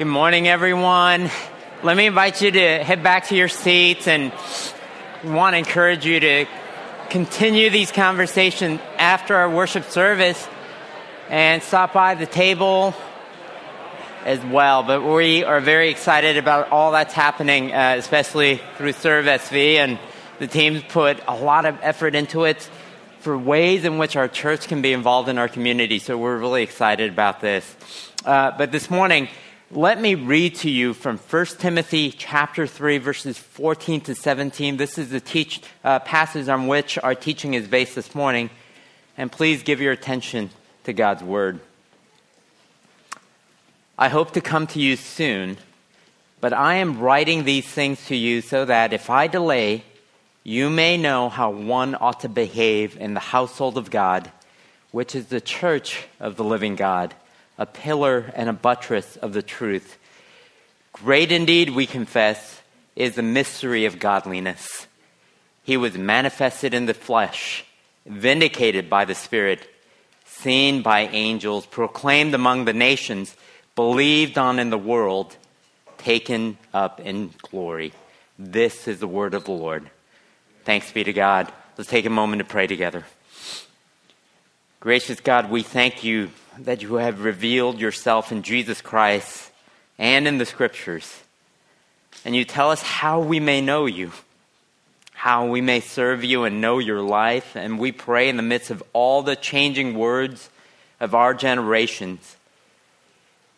Good 0.00 0.06
morning, 0.06 0.48
everyone. 0.48 1.30
Let 1.82 1.94
me 1.94 2.06
invite 2.06 2.40
you 2.40 2.50
to 2.50 2.82
head 2.82 3.02
back 3.02 3.26
to 3.26 3.36
your 3.36 3.48
seats 3.48 4.08
and 4.08 4.32
want 5.22 5.52
to 5.52 5.58
encourage 5.58 6.06
you 6.06 6.18
to 6.18 6.46
continue 7.10 7.68
these 7.68 7.92
conversations 7.92 8.80
after 8.96 9.36
our 9.36 9.50
worship 9.50 9.84
service 9.84 10.48
and 11.28 11.62
stop 11.62 11.92
by 11.92 12.14
the 12.14 12.24
table 12.24 12.94
as 14.24 14.42
well. 14.46 14.84
But 14.84 15.02
we 15.02 15.44
are 15.44 15.60
very 15.60 15.90
excited 15.90 16.38
about 16.38 16.70
all 16.70 16.92
that's 16.92 17.12
happening, 17.12 17.70
uh, 17.70 17.96
especially 17.98 18.58
through 18.78 18.92
Serve 18.92 19.26
SV, 19.26 19.74
and 19.74 19.98
the 20.38 20.46
team's 20.46 20.82
put 20.82 21.20
a 21.28 21.36
lot 21.36 21.66
of 21.66 21.76
effort 21.82 22.14
into 22.14 22.44
it 22.44 22.70
for 23.18 23.36
ways 23.36 23.84
in 23.84 23.98
which 23.98 24.16
our 24.16 24.28
church 24.28 24.66
can 24.66 24.80
be 24.80 24.94
involved 24.94 25.28
in 25.28 25.36
our 25.36 25.48
community. 25.48 25.98
So 25.98 26.16
we're 26.16 26.38
really 26.38 26.62
excited 26.62 27.10
about 27.10 27.42
this. 27.42 27.76
Uh, 28.24 28.52
but 28.56 28.72
this 28.72 28.88
morning, 28.88 29.28
let 29.72 30.00
me 30.00 30.16
read 30.16 30.56
to 30.56 30.68
you 30.68 30.92
from 30.92 31.16
1 31.16 31.46
Timothy 31.58 32.10
chapter 32.10 32.66
3, 32.66 32.98
verses 32.98 33.38
14 33.38 34.00
to 34.00 34.16
17. 34.16 34.76
This 34.76 34.98
is 34.98 35.10
the 35.10 35.20
teach, 35.20 35.62
uh, 35.84 36.00
passage 36.00 36.48
on 36.48 36.66
which 36.66 36.98
our 36.98 37.14
teaching 37.14 37.54
is 37.54 37.68
based 37.68 37.94
this 37.94 38.12
morning. 38.12 38.50
And 39.16 39.30
please 39.30 39.62
give 39.62 39.80
your 39.80 39.92
attention 39.92 40.50
to 40.84 40.92
God's 40.92 41.22
word. 41.22 41.60
I 43.96 44.08
hope 44.08 44.32
to 44.32 44.40
come 44.40 44.66
to 44.68 44.80
you 44.80 44.96
soon, 44.96 45.58
but 46.40 46.52
I 46.52 46.76
am 46.76 46.98
writing 46.98 47.44
these 47.44 47.66
things 47.66 48.04
to 48.06 48.16
you 48.16 48.40
so 48.40 48.64
that 48.64 48.92
if 48.92 49.08
I 49.08 49.28
delay, 49.28 49.84
you 50.42 50.68
may 50.68 50.96
know 50.96 51.28
how 51.28 51.50
one 51.50 51.94
ought 51.94 52.20
to 52.20 52.28
behave 52.28 52.96
in 52.96 53.14
the 53.14 53.20
household 53.20 53.78
of 53.78 53.88
God, 53.88 54.32
which 54.90 55.14
is 55.14 55.26
the 55.26 55.40
church 55.40 56.06
of 56.18 56.34
the 56.34 56.44
living 56.44 56.74
God 56.74 57.14
a 57.60 57.66
pillar 57.66 58.32
and 58.34 58.48
a 58.48 58.54
buttress 58.54 59.16
of 59.18 59.34
the 59.34 59.42
truth. 59.42 59.98
Great 60.94 61.30
indeed, 61.30 61.70
we 61.70 61.86
confess, 61.86 62.62
is 62.96 63.14
the 63.14 63.22
mystery 63.22 63.84
of 63.84 63.98
godliness. 64.00 64.86
He 65.62 65.76
was 65.76 65.96
manifested 65.96 66.72
in 66.72 66.86
the 66.86 66.94
flesh, 66.94 67.64
vindicated 68.06 68.88
by 68.88 69.04
the 69.04 69.14
Spirit, 69.14 69.68
seen 70.24 70.80
by 70.80 71.02
angels, 71.08 71.66
proclaimed 71.66 72.34
among 72.34 72.64
the 72.64 72.72
nations, 72.72 73.36
believed 73.76 74.38
on 74.38 74.58
in 74.58 74.70
the 74.70 74.78
world, 74.78 75.36
taken 75.98 76.56
up 76.72 76.98
in 76.98 77.30
glory. 77.42 77.92
This 78.38 78.88
is 78.88 79.00
the 79.00 79.06
word 79.06 79.34
of 79.34 79.44
the 79.44 79.50
Lord. 79.52 79.90
Thanks 80.64 80.90
be 80.90 81.04
to 81.04 81.12
God. 81.12 81.52
Let's 81.76 81.90
take 81.90 82.06
a 82.06 82.10
moment 82.10 82.40
to 82.40 82.44
pray 82.46 82.66
together. 82.66 83.04
Gracious 84.80 85.20
God, 85.20 85.50
we 85.50 85.62
thank 85.62 86.04
you 86.04 86.30
that 86.58 86.82
you 86.82 86.96
have 86.96 87.24
revealed 87.24 87.80
yourself 87.80 88.32
in 88.32 88.42
Jesus 88.42 88.80
Christ 88.80 89.50
and 89.98 90.26
in 90.26 90.38
the 90.38 90.46
scriptures. 90.46 91.22
And 92.24 92.34
you 92.34 92.44
tell 92.44 92.70
us 92.70 92.82
how 92.82 93.20
we 93.20 93.40
may 93.40 93.60
know 93.60 93.86
you, 93.86 94.12
how 95.12 95.46
we 95.46 95.60
may 95.60 95.80
serve 95.80 96.24
you 96.24 96.44
and 96.44 96.60
know 96.60 96.78
your 96.78 97.00
life. 97.00 97.56
And 97.56 97.78
we 97.78 97.92
pray 97.92 98.28
in 98.28 98.36
the 98.36 98.42
midst 98.42 98.70
of 98.70 98.82
all 98.92 99.22
the 99.22 99.36
changing 99.36 99.94
words 99.94 100.50
of 100.98 101.14
our 101.14 101.32
generations, 101.32 102.36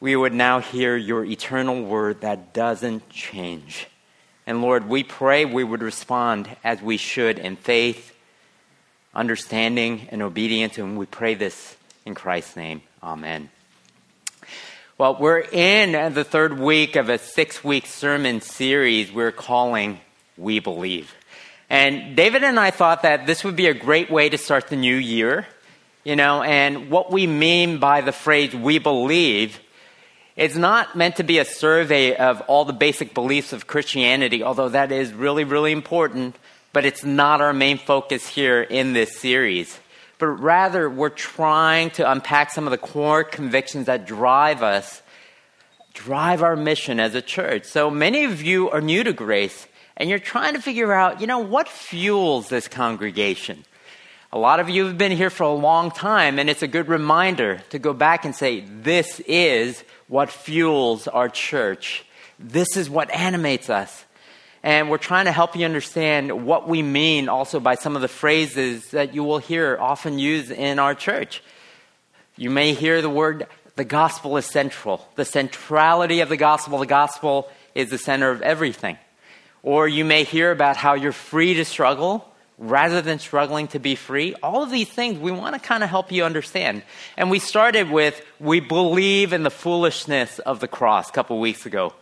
we 0.01 0.15
would 0.17 0.33
now 0.33 0.61
hear 0.61 0.97
your 0.97 1.25
eternal 1.25 1.83
word 1.83 2.21
that 2.21 2.53
doesn't 2.53 3.09
change. 3.09 3.87
And 4.47 4.61
Lord, 4.61 4.89
we 4.89 5.05
pray 5.05 5.45
we 5.45 5.65
would 5.65 5.83
respond 5.83 6.49
as 6.65 6.83
we 6.83 6.97
should 6.97 7.39
in 7.39 7.57
faith, 7.57 8.13
understanding, 9.15 10.09
and 10.11 10.23
obedience. 10.23 10.79
And 10.79 10.99
we 10.99 11.07
pray 11.07 11.35
this 11.35 11.77
in 12.05 12.15
Christ's 12.15 12.57
name. 12.57 12.83
Amen. 13.03 13.51
Well, 14.99 15.17
we're 15.19 15.41
in 15.41 16.15
the 16.15 16.25
third 16.25 16.59
week 16.59 16.97
of 16.97 17.09
a 17.09 17.19
six 17.19 17.65
week 17.65 17.87
sermon 17.87 18.41
series 18.41 19.11
we're 19.11 19.33
calling 19.33 20.01
We 20.37 20.61
Believe. 20.61 21.13
And 21.71 22.15
David 22.15 22.45
and 22.45 22.61
I 22.61 22.71
thought 22.71 23.03
that 23.03 23.27
this 23.27 23.45
would 23.45 23.57
be 23.57 23.67
a 23.67 23.75
great 23.75 24.11
way 24.11 24.29
to 24.29 24.39
start 24.39 24.69
the 24.69 24.77
new 24.77 24.97
year. 24.97 25.47
You 26.05 26.17
know, 26.17 26.43
and 26.43 26.91
what 26.91 27.13
we 27.13 27.27
mean 27.27 27.79
by 27.79 28.01
the 28.01 28.13
phrase 28.13 28.55
we 28.55 28.79
believe 28.79 29.61
is 30.37 30.57
not 30.57 30.97
meant 30.97 31.17
to 31.17 31.23
be 31.23 31.39
a 31.39 31.45
survey 31.45 32.17
of 32.17 32.41
all 32.43 32.65
the 32.65 32.73
basic 32.73 33.15
beliefs 33.15 33.53
of 33.53 33.67
Christianity, 33.67 34.43
although 34.43 34.69
that 34.69 34.91
is 34.91 35.13
really, 35.13 35.45
really 35.45 35.73
important, 35.73 36.37
but 36.73 36.85
it's 36.85 37.05
not 37.05 37.41
our 37.41 37.53
main 37.53 37.79
focus 37.79 38.27
here 38.27 38.63
in 38.63 38.95
this 38.95 39.19
series 39.19 39.79
but 40.19 40.27
rather 40.27 40.89
we're 40.89 41.09
trying 41.09 41.91
to 41.91 42.11
unpack 42.11 42.51
some 42.51 42.67
of 42.67 42.71
the 42.71 42.79
core 42.79 43.25
convictions 43.25 43.87
that 43.87 44.07
drive 44.07 44.63
us, 44.63 45.03
drive 45.95 46.43
our 46.43 46.57
mission 46.57 47.01
as 47.01 47.15
a 47.15 47.23
church. 47.23 47.65
So 47.65 47.91
many 47.91 48.25
of 48.25 48.43
you 48.43 48.71
are 48.71 48.81
new 48.81 49.05
to 49.05 49.13
grace 49.13 49.67
and 49.97 50.09
you're 50.09 50.19
trying 50.19 50.55
to 50.55 50.61
figure 50.61 50.93
out, 50.93 51.21
you 51.21 51.27
know, 51.27 51.41
what 51.41 51.69
fuels 51.69 52.49
this 52.49 52.69
congregation? 52.69 53.65
A 54.35 54.39
lot 54.39 54.61
of 54.61 54.71
you 54.71 54.87
have 54.87 54.97
been 54.97 55.13
here 55.13 55.29
for 55.29 55.43
a 55.43 55.53
long 55.53 55.91
time, 55.91 56.39
and 56.39 56.49
it's 56.49 56.63
a 56.63 56.67
good 56.67 56.89
reminder 56.89 57.61
to 57.69 57.79
go 57.79 57.93
back 57.93 58.25
and 58.25 58.35
say, 58.35 58.61
This 58.61 59.21
is 59.21 59.85
what 60.09 60.31
fuels 60.31 61.07
our 61.07 61.29
church. 61.29 62.07
This 62.39 62.79
is 62.79 62.89
what 62.89 63.11
animates 63.11 63.69
us. 63.69 64.07
And 64.63 64.89
we're 64.89 64.99
trying 64.99 65.25
to 65.25 65.33
help 65.33 65.57
you 65.57 65.65
understand 65.65 66.47
what 66.47 66.69
we 66.69 66.83
mean 66.83 67.29
also 67.29 67.59
by 67.59 67.75
some 67.75 67.97
of 67.97 68.03
the 68.03 68.09
phrases 68.09 68.91
that 68.91 69.15
you 69.15 69.25
will 69.25 69.39
hear 69.39 69.77
often 69.81 70.19
used 70.19 70.53
in 70.53 70.79
our 70.79 70.95
church. 70.95 71.43
You 72.37 72.49
may 72.49 72.73
hear 72.73 73.03
the 73.03 73.11
word, 73.11 73.47
the 73.75 73.85
gospel 73.85 74.37
is 74.37 74.47
central. 74.47 75.09
The 75.17 75.25
centrality 75.25 76.21
of 76.21 76.29
the 76.29 76.37
gospel, 76.37 76.79
the 76.79 76.87
gospel 76.87 77.51
is 77.75 77.91
the 77.91 77.99
center 77.99 78.31
of 78.31 78.41
everything. 78.43 78.99
Or 79.65 79.89
you 79.89 80.05
may 80.05 80.25
hear 80.25 80.53
about 80.53 80.77
how 80.77 80.95
you're 80.95 81.13
free 81.13 81.55
to 81.55 81.65
struggle 81.65 82.29
rather 82.59 83.03
than 83.03 83.19
struggling 83.19 83.67
to 83.69 83.81
be 83.81 83.97
free. 83.97 84.35
All 84.43 84.63
of 84.63 84.71
these 84.71 84.89
things 84.89 85.19
we 85.19 85.33
want 85.33 85.55
to 85.55 85.61
kind 85.61 85.83
of 85.83 85.91
help 85.91 86.13
you 86.13 86.25
understand. 86.25 86.83
And 87.17 87.31
we 87.31 87.41
started 87.41 87.91
with, 87.91 88.25
we 88.39 88.61
believe 88.61 89.33
in 89.33 89.43
the 89.43 89.51
foolishness 89.51 90.39
of 90.39 90.61
the 90.61 90.69
cross 90.69 91.09
a 91.09 91.13
couple 91.13 91.41
weeks 91.41 91.67
ago. 91.67 91.93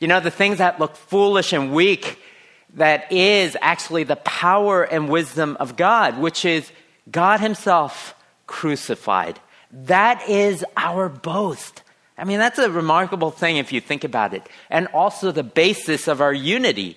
You 0.00 0.08
know, 0.08 0.20
the 0.20 0.30
things 0.30 0.58
that 0.58 0.78
look 0.78 0.96
foolish 0.96 1.52
and 1.52 1.72
weak, 1.72 2.18
that 2.74 3.10
is 3.10 3.56
actually 3.60 4.04
the 4.04 4.16
power 4.16 4.82
and 4.82 5.08
wisdom 5.08 5.56
of 5.58 5.76
God, 5.76 6.18
which 6.18 6.44
is 6.44 6.70
God 7.10 7.40
Himself 7.40 8.14
crucified. 8.46 9.40
That 9.70 10.28
is 10.28 10.64
our 10.76 11.08
boast. 11.08 11.82
I 12.18 12.24
mean, 12.24 12.38
that's 12.38 12.58
a 12.58 12.70
remarkable 12.70 13.30
thing 13.30 13.56
if 13.56 13.72
you 13.72 13.80
think 13.80 14.04
about 14.04 14.32
it. 14.32 14.46
And 14.70 14.88
also 14.88 15.32
the 15.32 15.42
basis 15.42 16.08
of 16.08 16.20
our 16.20 16.32
unity. 16.32 16.96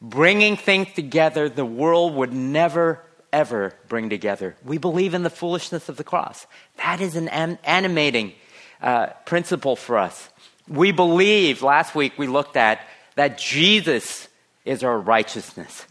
Bringing 0.00 0.56
things 0.56 0.92
together 0.94 1.48
the 1.48 1.64
world 1.64 2.14
would 2.14 2.32
never, 2.32 3.02
ever 3.32 3.74
bring 3.88 4.10
together. 4.10 4.54
We 4.64 4.78
believe 4.78 5.12
in 5.12 5.24
the 5.24 5.30
foolishness 5.30 5.88
of 5.88 5.96
the 5.96 6.04
cross. 6.04 6.46
That 6.76 7.00
is 7.00 7.16
an 7.16 7.28
animating 7.28 8.34
uh, 8.80 9.08
principle 9.24 9.74
for 9.74 9.98
us. 9.98 10.28
We 10.68 10.92
believe, 10.92 11.62
last 11.62 11.94
week 11.94 12.12
we 12.18 12.26
looked 12.26 12.56
at, 12.56 12.80
that 13.14 13.38
Jesus 13.38 14.28
is 14.64 14.84
our 14.84 14.98
righteousness. 14.98 15.86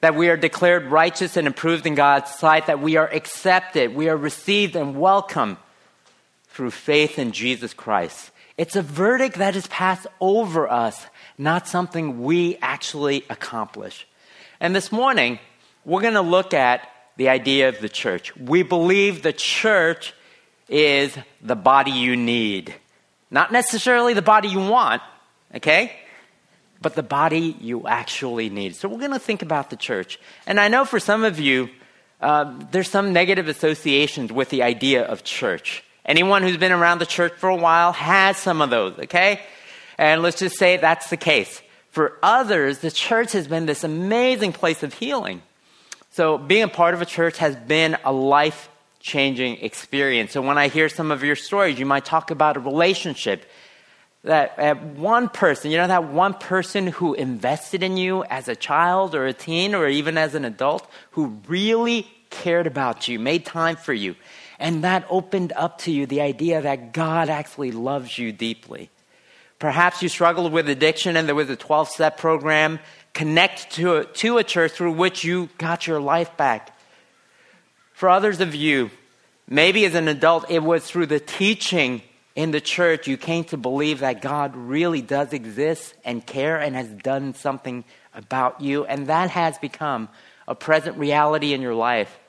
That 0.00 0.14
we 0.14 0.28
are 0.28 0.36
declared 0.36 0.86
righteous 0.86 1.36
and 1.36 1.48
approved 1.48 1.86
in 1.86 1.94
God's 1.94 2.30
sight, 2.32 2.66
that 2.66 2.80
we 2.80 2.96
are 2.96 3.08
accepted, 3.08 3.94
we 3.94 4.08
are 4.08 4.16
received 4.16 4.76
and 4.76 5.00
welcome 5.00 5.56
through 6.50 6.70
faith 6.70 7.18
in 7.18 7.32
Jesus 7.32 7.74
Christ. 7.74 8.30
It's 8.56 8.76
a 8.76 8.82
verdict 8.82 9.36
that 9.36 9.56
is 9.56 9.66
passed 9.68 10.06
over 10.20 10.68
us, 10.68 11.06
not 11.38 11.68
something 11.68 12.22
we 12.22 12.56
actually 12.60 13.24
accomplish. 13.30 14.06
And 14.60 14.74
this 14.74 14.90
morning, 14.90 15.38
we're 15.84 16.02
going 16.02 16.14
to 16.14 16.20
look 16.20 16.52
at 16.52 16.88
the 17.16 17.28
idea 17.28 17.68
of 17.68 17.80
the 17.80 17.88
church. 17.88 18.36
We 18.36 18.62
believe 18.62 19.22
the 19.22 19.32
church 19.32 20.12
is 20.68 21.16
the 21.40 21.56
body 21.56 21.92
you 21.92 22.16
need. 22.16 22.74
Not 23.30 23.52
necessarily 23.52 24.14
the 24.14 24.22
body 24.22 24.48
you 24.48 24.60
want, 24.60 25.02
okay? 25.54 25.92
But 26.80 26.94
the 26.94 27.02
body 27.02 27.56
you 27.60 27.86
actually 27.86 28.48
need. 28.48 28.76
So 28.76 28.88
we're 28.88 28.98
going 28.98 29.12
to 29.12 29.18
think 29.18 29.42
about 29.42 29.70
the 29.70 29.76
church. 29.76 30.18
And 30.46 30.58
I 30.58 30.68
know 30.68 30.84
for 30.84 31.00
some 31.00 31.24
of 31.24 31.38
you, 31.38 31.68
uh, 32.20 32.58
there's 32.70 32.90
some 32.90 33.12
negative 33.12 33.48
associations 33.48 34.32
with 34.32 34.48
the 34.50 34.62
idea 34.62 35.04
of 35.04 35.24
church. 35.24 35.84
Anyone 36.04 36.42
who's 36.42 36.56
been 36.56 36.72
around 36.72 37.00
the 37.00 37.06
church 37.06 37.34
for 37.34 37.48
a 37.48 37.56
while 37.56 37.92
has 37.92 38.36
some 38.38 38.62
of 38.62 38.70
those, 38.70 38.98
okay? 38.98 39.40
And 39.98 40.22
let's 40.22 40.38
just 40.38 40.56
say 40.56 40.78
that's 40.78 41.10
the 41.10 41.16
case. 41.16 41.60
For 41.90 42.16
others, 42.22 42.78
the 42.78 42.90
church 42.90 43.32
has 43.32 43.46
been 43.46 43.66
this 43.66 43.84
amazing 43.84 44.52
place 44.52 44.82
of 44.82 44.94
healing. 44.94 45.42
So 46.10 46.38
being 46.38 46.62
a 46.62 46.68
part 46.68 46.94
of 46.94 47.02
a 47.02 47.06
church 47.06 47.38
has 47.38 47.54
been 47.56 47.96
a 48.04 48.12
life 48.12 48.68
changing 49.00 49.58
experience. 49.58 50.32
So 50.32 50.42
when 50.42 50.58
I 50.58 50.68
hear 50.68 50.88
some 50.88 51.10
of 51.10 51.22
your 51.22 51.36
stories, 51.36 51.78
you 51.78 51.86
might 51.86 52.04
talk 52.04 52.30
about 52.30 52.56
a 52.56 52.60
relationship 52.60 53.44
that 54.24 54.58
uh, 54.58 54.74
one 54.74 55.28
person, 55.28 55.70
you 55.70 55.76
know, 55.76 55.86
that 55.86 56.08
one 56.08 56.34
person 56.34 56.88
who 56.88 57.14
invested 57.14 57.82
in 57.82 57.96
you 57.96 58.24
as 58.24 58.48
a 58.48 58.56
child 58.56 59.14
or 59.14 59.26
a 59.26 59.32
teen 59.32 59.74
or 59.74 59.88
even 59.88 60.18
as 60.18 60.34
an 60.34 60.44
adult 60.44 60.88
who 61.12 61.40
really 61.46 62.06
cared 62.30 62.66
about 62.66 63.08
you, 63.08 63.18
made 63.18 63.44
time 63.44 63.76
for 63.76 63.92
you. 63.92 64.16
And 64.58 64.84
that 64.84 65.06
opened 65.08 65.52
up 65.54 65.78
to 65.78 65.92
you 65.92 66.06
the 66.06 66.20
idea 66.20 66.60
that 66.60 66.92
God 66.92 67.28
actually 67.28 67.70
loves 67.70 68.18
you 68.18 68.32
deeply. 68.32 68.90
Perhaps 69.58 70.02
you 70.02 70.08
struggled 70.08 70.52
with 70.52 70.68
addiction 70.68 71.16
and 71.16 71.26
there 71.26 71.34
was 71.34 71.50
a 71.50 71.56
12 71.56 71.88
step 71.88 72.18
program. 72.18 72.80
Connect 73.14 73.70
to 73.72 73.96
a, 73.96 74.04
to 74.04 74.38
a 74.38 74.44
church 74.44 74.72
through 74.72 74.92
which 74.92 75.24
you 75.24 75.48
got 75.58 75.86
your 75.86 76.00
life 76.00 76.36
back. 76.36 76.77
For 77.98 78.08
others 78.08 78.40
of 78.40 78.54
you, 78.54 78.92
maybe 79.48 79.84
as 79.84 79.96
an 79.96 80.06
adult, 80.06 80.48
it 80.48 80.62
was 80.62 80.86
through 80.86 81.06
the 81.06 81.18
teaching 81.18 82.00
in 82.36 82.52
the 82.52 82.60
church 82.60 83.08
you 83.08 83.16
came 83.16 83.42
to 83.46 83.56
believe 83.56 83.98
that 83.98 84.22
God 84.22 84.54
really 84.54 85.02
does 85.02 85.32
exist 85.32 85.94
and 86.04 86.24
care 86.24 86.60
and 86.60 86.76
has 86.76 86.86
done 86.86 87.34
something 87.34 87.82
about 88.14 88.60
you. 88.60 88.84
And 88.84 89.08
that 89.08 89.30
has 89.30 89.58
become 89.58 90.08
a 90.46 90.54
present 90.54 90.96
reality 90.96 91.52
in 91.52 91.60
your 91.60 91.74
life. 91.74 92.20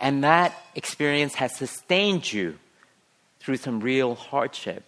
And 0.00 0.24
that 0.24 0.54
experience 0.74 1.34
has 1.34 1.54
sustained 1.54 2.32
you 2.32 2.58
through 3.40 3.58
some 3.58 3.80
real 3.80 4.14
hardship. 4.14 4.84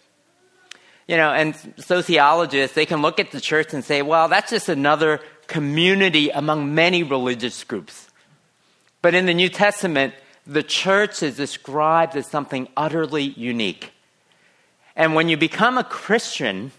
You 1.07 1.17
know, 1.17 1.31
and 1.31 1.55
sociologists, 1.77 2.73
they 2.73 2.87
can 2.87 3.03
look 3.03 3.19
at 3.19 3.29
the 3.29 3.39
church 3.39 3.71
and 3.71 3.85
say, 3.85 4.01
well, 4.01 4.29
that's 4.29 4.49
just 4.49 4.67
another 4.67 5.19
community 5.45 6.31
among 6.31 6.73
many 6.73 7.03
religious 7.03 7.63
groups. 7.63 8.07
But 9.03 9.13
in 9.13 9.27
the 9.27 9.35
New 9.35 9.49
Testament, 9.49 10.15
the 10.45 10.63
church 10.63 11.23
is 11.23 11.37
described 11.37 12.15
as 12.15 12.27
something 12.27 12.67
utterly 12.75 13.23
unique. 13.23 13.91
And 14.95 15.15
when 15.15 15.29
you 15.29 15.37
become 15.37 15.77
a 15.77 15.83
Christian, 15.83 16.71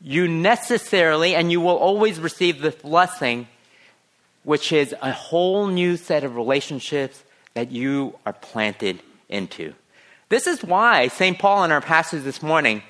you 0.00 0.26
necessarily, 0.28 1.34
and 1.34 1.50
you 1.52 1.60
will 1.60 1.76
always 1.76 2.18
receive 2.18 2.60
the 2.60 2.70
blessing, 2.70 3.48
which 4.44 4.72
is 4.72 4.94
a 5.02 5.12
whole 5.12 5.66
new 5.66 5.96
set 5.96 6.24
of 6.24 6.36
relationships 6.36 7.22
that 7.54 7.70
you 7.70 8.18
are 8.24 8.32
planted 8.32 9.00
into. 9.28 9.74
This 10.28 10.46
is 10.46 10.64
why 10.64 11.08
St. 11.08 11.38
Paul 11.38 11.64
in 11.64 11.72
our 11.72 11.80
passage 11.80 12.22
this 12.22 12.42
morning 12.42 12.82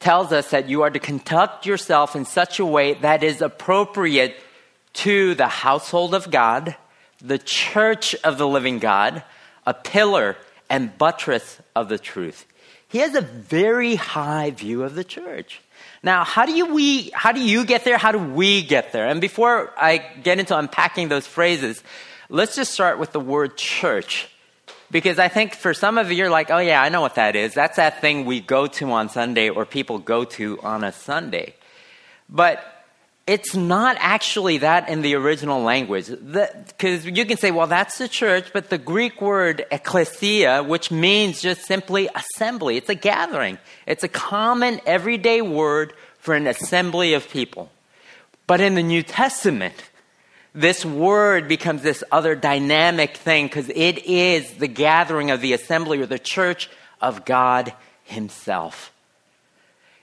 tells 0.00 0.32
us 0.32 0.50
that 0.50 0.68
you 0.68 0.82
are 0.82 0.90
to 0.90 0.98
conduct 0.98 1.64
yourself 1.64 2.16
in 2.16 2.24
such 2.24 2.58
a 2.58 2.66
way 2.66 2.94
that 2.94 3.22
is 3.22 3.40
appropriate 3.40 4.34
to 4.94 5.34
the 5.36 5.46
household 5.46 6.12
of 6.14 6.30
God, 6.30 6.76
the 7.22 7.38
church 7.38 8.14
of 8.24 8.36
the 8.36 8.46
living 8.46 8.78
God, 8.78 9.22
a 9.64 9.72
pillar 9.72 10.36
and 10.68 10.96
buttress 10.98 11.60
of 11.74 11.88
the 11.88 11.98
truth. 11.98 12.44
He 12.88 12.98
has 12.98 13.14
a 13.14 13.22
very 13.22 13.94
high 13.94 14.50
view 14.50 14.82
of 14.82 14.94
the 14.94 15.04
church. 15.04 15.60
Now, 16.02 16.24
how 16.24 16.44
do 16.44 16.52
you 16.52 16.74
we 16.74 17.10
how 17.14 17.32
do 17.32 17.40
you 17.40 17.64
get 17.64 17.84
there? 17.84 17.96
How 17.96 18.12
do 18.12 18.18
we 18.18 18.62
get 18.62 18.92
there? 18.92 19.06
And 19.06 19.20
before 19.20 19.72
I 19.78 19.98
get 19.98 20.38
into 20.40 20.58
unpacking 20.58 21.08
those 21.08 21.26
phrases, 21.26 21.82
let's 22.28 22.56
just 22.56 22.72
start 22.72 22.98
with 22.98 23.12
the 23.12 23.20
word 23.20 23.56
church. 23.56 24.28
Because 24.90 25.18
I 25.18 25.28
think 25.28 25.54
for 25.54 25.72
some 25.72 25.96
of 25.96 26.10
you, 26.10 26.18
you're 26.18 26.30
like, 26.30 26.50
oh, 26.50 26.58
yeah, 26.58 26.82
I 26.82 26.90
know 26.90 27.00
what 27.00 27.14
that 27.14 27.34
is. 27.34 27.54
That's 27.54 27.76
that 27.76 28.02
thing 28.02 28.26
we 28.26 28.40
go 28.40 28.66
to 28.66 28.92
on 28.92 29.08
Sunday 29.08 29.48
or 29.48 29.64
people 29.64 29.98
go 29.98 30.24
to 30.24 30.60
on 30.60 30.84
a 30.84 30.92
Sunday. 30.92 31.54
But 32.28 32.62
it's 33.26 33.54
not 33.54 33.96
actually 34.00 34.58
that 34.58 34.88
in 34.88 35.02
the 35.02 35.14
original 35.14 35.62
language. 35.62 36.08
Because 36.08 37.06
you 37.06 37.24
can 37.24 37.36
say, 37.36 37.50
well, 37.50 37.68
that's 37.68 37.98
the 37.98 38.08
church, 38.08 38.52
but 38.52 38.68
the 38.68 38.78
Greek 38.78 39.20
word 39.20 39.64
ecclesia, 39.70 40.62
which 40.62 40.90
means 40.90 41.40
just 41.40 41.62
simply 41.62 42.08
assembly, 42.14 42.76
it's 42.76 42.88
a 42.88 42.94
gathering. 42.94 43.58
It's 43.86 44.02
a 44.02 44.08
common 44.08 44.80
everyday 44.86 45.40
word 45.40 45.94
for 46.18 46.34
an 46.34 46.46
assembly 46.46 47.14
of 47.14 47.28
people. 47.30 47.70
But 48.46 48.60
in 48.60 48.74
the 48.74 48.82
New 48.82 49.04
Testament, 49.04 49.74
this 50.52 50.84
word 50.84 51.46
becomes 51.46 51.82
this 51.82 52.02
other 52.10 52.34
dynamic 52.34 53.16
thing 53.16 53.46
because 53.46 53.68
it 53.68 54.04
is 54.04 54.54
the 54.54 54.68
gathering 54.68 55.30
of 55.30 55.40
the 55.40 55.52
assembly 55.52 56.00
or 56.00 56.06
the 56.06 56.18
church 56.18 56.68
of 57.00 57.24
God 57.24 57.72
Himself. 58.02 58.92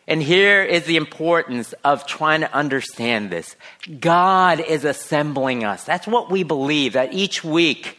And 0.09 0.21
here 0.21 0.61
is 0.61 0.83
the 0.83 0.97
importance 0.97 1.73
of 1.85 2.05
trying 2.05 2.41
to 2.41 2.53
understand 2.53 3.29
this. 3.29 3.55
God 3.99 4.59
is 4.59 4.83
assembling 4.83 5.63
us. 5.63 5.85
That's 5.85 6.07
what 6.07 6.29
we 6.29 6.43
believe, 6.43 6.93
that 6.93 7.13
each 7.13 7.43
week, 7.43 7.97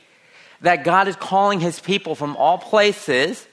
that 0.60 0.84
God 0.84 1.08
is 1.08 1.16
calling 1.16 1.60
His 1.60 1.80
people 1.80 2.14
from 2.14 2.36
all 2.36 2.58
places 2.58 3.46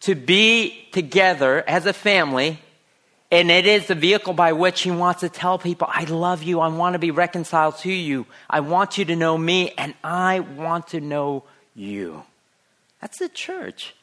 to 0.00 0.14
be 0.14 0.88
together 0.92 1.62
as 1.66 1.84
a 1.84 1.92
family 1.92 2.58
and 3.30 3.50
it 3.50 3.66
is 3.66 3.88
the 3.88 3.94
vehicle 3.94 4.34
by 4.34 4.52
which 4.52 4.82
he 4.82 4.90
wants 4.90 5.20
to 5.20 5.28
tell 5.28 5.58
people, 5.58 5.88
I 5.90 6.04
love 6.04 6.42
you. 6.42 6.60
I 6.60 6.68
want 6.68 6.92
to 6.92 6.98
be 6.98 7.10
reconciled 7.10 7.78
to 7.78 7.90
you. 7.90 8.26
I 8.48 8.60
want 8.60 8.98
you 8.98 9.04
to 9.06 9.16
know 9.16 9.36
me, 9.36 9.72
and 9.76 9.94
I 10.04 10.40
want 10.40 10.88
to 10.88 11.00
know 11.00 11.44
you. 11.74 12.22
That's 13.00 13.18
the 13.18 13.28
church. 13.28 13.94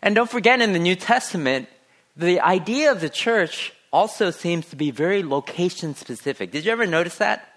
And 0.00 0.14
don't 0.14 0.30
forget, 0.30 0.60
in 0.60 0.72
the 0.72 0.78
New 0.78 0.94
Testament, 0.94 1.68
the 2.16 2.40
idea 2.40 2.92
of 2.92 3.00
the 3.00 3.08
church 3.08 3.72
also 3.92 4.30
seems 4.30 4.66
to 4.70 4.76
be 4.76 4.90
very 4.90 5.22
location 5.22 5.94
specific. 5.94 6.50
Did 6.50 6.64
you 6.64 6.72
ever 6.72 6.86
notice 6.86 7.18
that? 7.18 7.48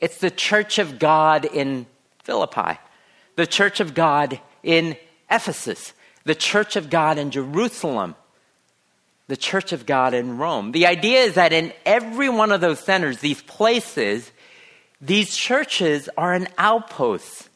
It's 0.00 0.18
the 0.18 0.30
church 0.30 0.78
of 0.78 0.98
God 0.98 1.44
in 1.44 1.86
Philippi, 2.24 2.78
the 3.36 3.46
church 3.46 3.80
of 3.80 3.94
God 3.94 4.40
in 4.62 4.96
Ephesus, 5.30 5.92
the 6.24 6.34
church 6.34 6.76
of 6.76 6.90
God 6.90 7.18
in 7.18 7.30
Jerusalem 7.30 8.16
the 9.26 9.36
church 9.36 9.72
of 9.72 9.86
God 9.86 10.14
in 10.14 10.38
Rome. 10.38 10.72
The 10.72 10.86
idea 10.86 11.20
is 11.20 11.34
that 11.34 11.52
in 11.52 11.72
every 11.86 12.28
one 12.28 12.52
of 12.52 12.60
those 12.60 12.80
centers, 12.80 13.18
these 13.18 13.42
places, 13.42 14.30
these 15.00 15.34
churches 15.34 16.08
are 16.16 16.34
an 16.34 16.48
outpost. 16.58 17.48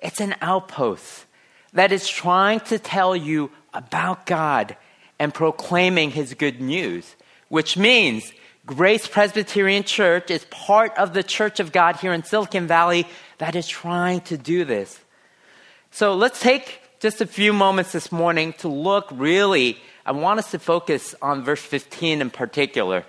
It's 0.00 0.20
an 0.20 0.34
outpost 0.40 1.26
that 1.72 1.90
is 1.90 2.08
trying 2.08 2.60
to 2.60 2.78
tell 2.78 3.16
you 3.16 3.50
about 3.74 4.26
God 4.26 4.76
and 5.22 5.32
proclaiming 5.32 6.10
his 6.10 6.34
good 6.34 6.60
news, 6.60 7.14
which 7.48 7.76
means 7.76 8.32
Grace 8.66 9.06
Presbyterian 9.06 9.84
Church 9.84 10.32
is 10.32 10.44
part 10.46 10.98
of 10.98 11.14
the 11.14 11.22
Church 11.22 11.60
of 11.60 11.70
God 11.70 11.94
here 11.94 12.12
in 12.12 12.24
Silicon 12.24 12.66
Valley 12.66 13.06
that 13.38 13.54
is 13.54 13.68
trying 13.68 14.22
to 14.22 14.36
do 14.36 14.64
this. 14.64 14.98
So 15.92 16.16
let's 16.16 16.40
take 16.40 16.80
just 16.98 17.20
a 17.20 17.26
few 17.28 17.52
moments 17.52 17.92
this 17.92 18.10
morning 18.10 18.52
to 18.54 18.66
look 18.66 19.06
really 19.12 19.78
I 20.04 20.10
want 20.10 20.40
us 20.40 20.50
to 20.50 20.58
focus 20.58 21.14
on 21.22 21.44
verse 21.44 21.62
15 21.62 22.20
in 22.20 22.30
particular, 22.30 23.04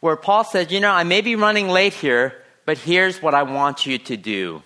where 0.00 0.16
Paul 0.16 0.42
says, 0.42 0.72
You 0.72 0.80
know, 0.80 0.90
I 0.90 1.04
may 1.04 1.20
be 1.20 1.36
running 1.36 1.68
late 1.68 1.94
here, 1.94 2.34
but 2.66 2.78
here's 2.78 3.22
what 3.22 3.32
I 3.32 3.44
want 3.44 3.86
you 3.86 3.98
to 3.98 4.16
do. 4.16 4.64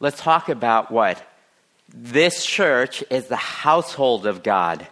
Let's 0.00 0.22
talk 0.22 0.48
about 0.48 0.90
what? 0.90 1.22
This 1.94 2.46
church 2.46 3.04
is 3.10 3.26
the 3.26 3.36
household 3.36 4.26
of 4.26 4.42
God, 4.42 4.86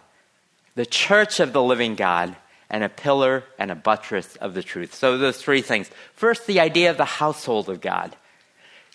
the 0.77 0.85
church 0.85 1.39
of 1.39 1.53
the 1.53 1.61
living 1.61 1.95
God, 1.95 2.35
and 2.69 2.83
a 2.83 2.89
pillar 2.89 3.43
and 3.57 3.71
a 3.71 3.75
buttress 3.75 4.35
of 4.35 4.53
the 4.53 4.61
truth. 4.61 4.93
So, 4.93 5.17
those 5.17 5.41
three 5.41 5.61
things. 5.61 5.89
First, 6.13 6.47
the 6.47 6.59
idea 6.59 6.91
of 6.91 6.97
the 6.97 7.05
household 7.05 7.69
of 7.69 7.81
God. 7.81 8.15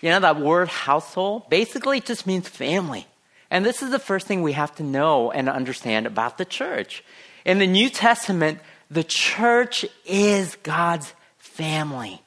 You 0.00 0.10
know, 0.10 0.20
that 0.20 0.40
word 0.40 0.68
household 0.68 1.48
basically 1.48 2.00
just 2.00 2.26
means 2.26 2.48
family. 2.48 3.06
And 3.50 3.64
this 3.64 3.82
is 3.82 3.90
the 3.90 3.98
first 3.98 4.26
thing 4.26 4.42
we 4.42 4.52
have 4.52 4.74
to 4.76 4.82
know 4.82 5.30
and 5.30 5.48
understand 5.48 6.06
about 6.06 6.38
the 6.38 6.44
church. 6.44 7.04
In 7.44 7.58
the 7.58 7.66
New 7.66 7.88
Testament, 7.88 8.60
the 8.90 9.04
church 9.04 9.84
is 10.04 10.56
God's 10.62 11.12
family. 11.38 12.20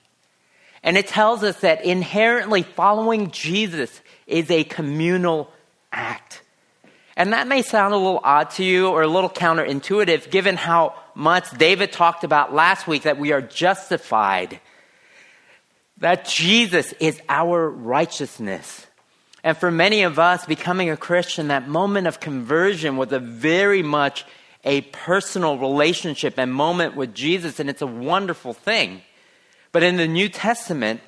And 0.84 0.98
it 0.98 1.08
tells 1.08 1.44
us 1.44 1.62
that 1.62 1.84
inherently 1.84 2.64
following 2.64 3.32
Jesus 3.32 4.02
is 4.28 4.52
a 4.52 4.64
communal 4.64 5.52
act. 5.92 6.42
And 7.16 7.32
that 7.34 7.48
may 7.48 7.62
sound 7.62 7.94
a 7.94 7.98
little 7.98 8.20
odd 8.24 8.50
to 8.52 8.64
you 8.64 8.90
or 8.90 9.02
a 9.02 9.08
little 9.08 9.30
counterintuitive 9.30 10.30
given 10.32 10.58
how 10.58 10.96
much 11.16 11.50
David 11.58 11.94
talked 11.94 12.24
about 12.24 12.54
last 12.54 12.88
week 12.88 13.04
that 13.04 13.18
we 13.18 13.32
are 13.32 13.42
justified, 13.42 14.60
that 16.00 16.26
Jesus 16.26 16.94
is 17.00 17.22
our 17.30 17.70
righteousness. 17.70 18.86
And 19.46 19.56
for 19.56 19.72
many 19.72 20.04
of 20.04 20.20
us, 20.20 20.46
becoming 20.46 20.90
a 20.90 20.98
Christian, 20.98 21.48
that 21.48 21.70
moment 21.70 22.08
of 22.08 22.20
conversion 22.20 22.98
was 22.98 23.12
a 23.12 23.20
very 23.20 23.84
much 23.84 24.26
a 24.66 24.82
personal 24.82 25.58
relationship 25.58 26.38
and 26.38 26.54
moment 26.54 26.96
with 26.96 27.14
Jesus, 27.14 27.60
and 27.60 27.70
it's 27.70 27.84
a 27.84 27.88
wonderful 27.88 28.54
thing. 28.54 29.02
But 29.72 29.84
in 29.84 29.98
the 29.98 30.08
New 30.08 30.28
Testament, 30.28 31.02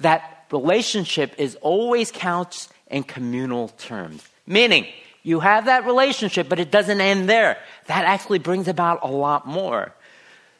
that 0.00 0.46
relationship 0.50 1.34
is 1.38 1.54
always 1.60 2.10
counts 2.10 2.68
in 2.88 3.04
communal 3.04 3.68
terms. 3.68 4.26
Meaning, 4.46 4.88
you 5.28 5.40
have 5.40 5.66
that 5.66 5.84
relationship, 5.84 6.48
but 6.48 6.58
it 6.58 6.70
doesn't 6.70 7.02
end 7.02 7.28
there. 7.28 7.58
That 7.84 8.06
actually 8.06 8.38
brings 8.38 8.66
about 8.66 9.00
a 9.02 9.08
lot 9.08 9.46
more. 9.46 9.94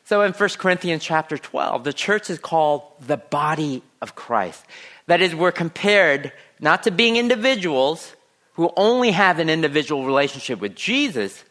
So 0.04 0.20
in 0.20 0.32
1 0.32 0.48
Corinthians 0.58 1.02
chapter 1.02 1.38
12, 1.38 1.84
the 1.84 1.92
church 1.94 2.28
is 2.28 2.38
called 2.38 2.82
the 3.00 3.16
body 3.16 3.82
of 4.02 4.14
Christ. 4.14 4.62
That 5.06 5.22
is, 5.22 5.34
we're 5.34 5.52
compared 5.52 6.32
not 6.60 6.82
to 6.82 6.90
being 6.90 7.16
individuals 7.16 8.14
who 8.54 8.70
only 8.76 9.10
have 9.10 9.38
an 9.38 9.48
individual 9.48 10.04
relationship 10.04 10.60
with 10.60 10.74
Jesus, 10.74 11.42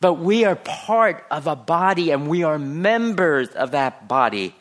but 0.00 0.14
we 0.14 0.44
are 0.44 0.56
part 0.56 1.24
of 1.30 1.46
a 1.46 1.54
body 1.54 2.10
and 2.10 2.28
we 2.28 2.42
are 2.42 2.58
members 2.58 3.50
of 3.50 3.70
that 3.70 4.08
body, 4.08 4.52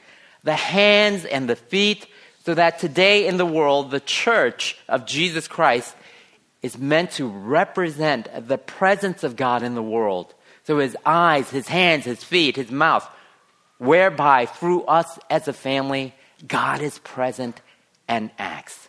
the 0.43 0.55
hands 0.55 1.25
and 1.25 1.50
the 1.50 1.55
feet, 1.55 2.05
so 2.46 2.53
that 2.53 2.77
today 2.77 3.25
in 3.25 3.38
the 3.38 3.46
world, 3.46 3.89
the 3.89 4.00
church 4.00 4.77
of 4.88 5.08
Jesus 5.08 5.48
Christ 5.48 5.96
is 6.63 6.77
meant 6.77 7.12
to 7.12 7.27
represent 7.27 8.29
the 8.48 8.58
presence 8.58 9.24
of 9.24 9.36
God 9.36 9.62
in 9.62 9.75
the 9.75 9.84
world 9.84 10.34
So 10.63 10.79
his 10.79 10.96
eyes, 11.05 11.50
his 11.50 11.67
hands, 11.67 12.05
his 12.05 12.24
feet, 12.24 12.55
his 12.55 12.72
mouth, 12.72 13.08
whereby 13.77 14.46
through 14.46 14.84
us 14.84 15.20
as 15.29 15.48
a 15.48 15.53
family, 15.53 16.15
God 16.48 16.82
is 16.82 17.00
present 17.00 17.62
and 18.08 18.32
acts. 18.38 18.88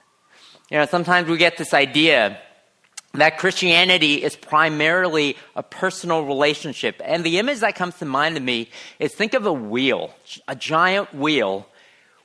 You 0.70 0.78
know, 0.78 0.86
sometimes 0.86 1.28
we 1.28 1.36
get 1.36 1.56
this 1.56 1.74
idea 1.74 2.38
that 3.14 3.38
Christianity 3.38 4.22
is 4.22 4.34
primarily 4.36 5.36
a 5.54 5.62
personal 5.62 6.24
relationship. 6.24 7.00
And 7.04 7.24
the 7.24 7.38
image 7.38 7.60
that 7.60 7.76
comes 7.76 7.96
to 7.98 8.04
mind 8.04 8.36
to 8.36 8.40
me 8.40 8.70
is 8.98 9.14
think 9.14 9.34
of 9.34 9.46
a 9.46 9.52
wheel, 9.52 10.14
a 10.48 10.56
giant 10.56 11.14
wheel 11.14 11.66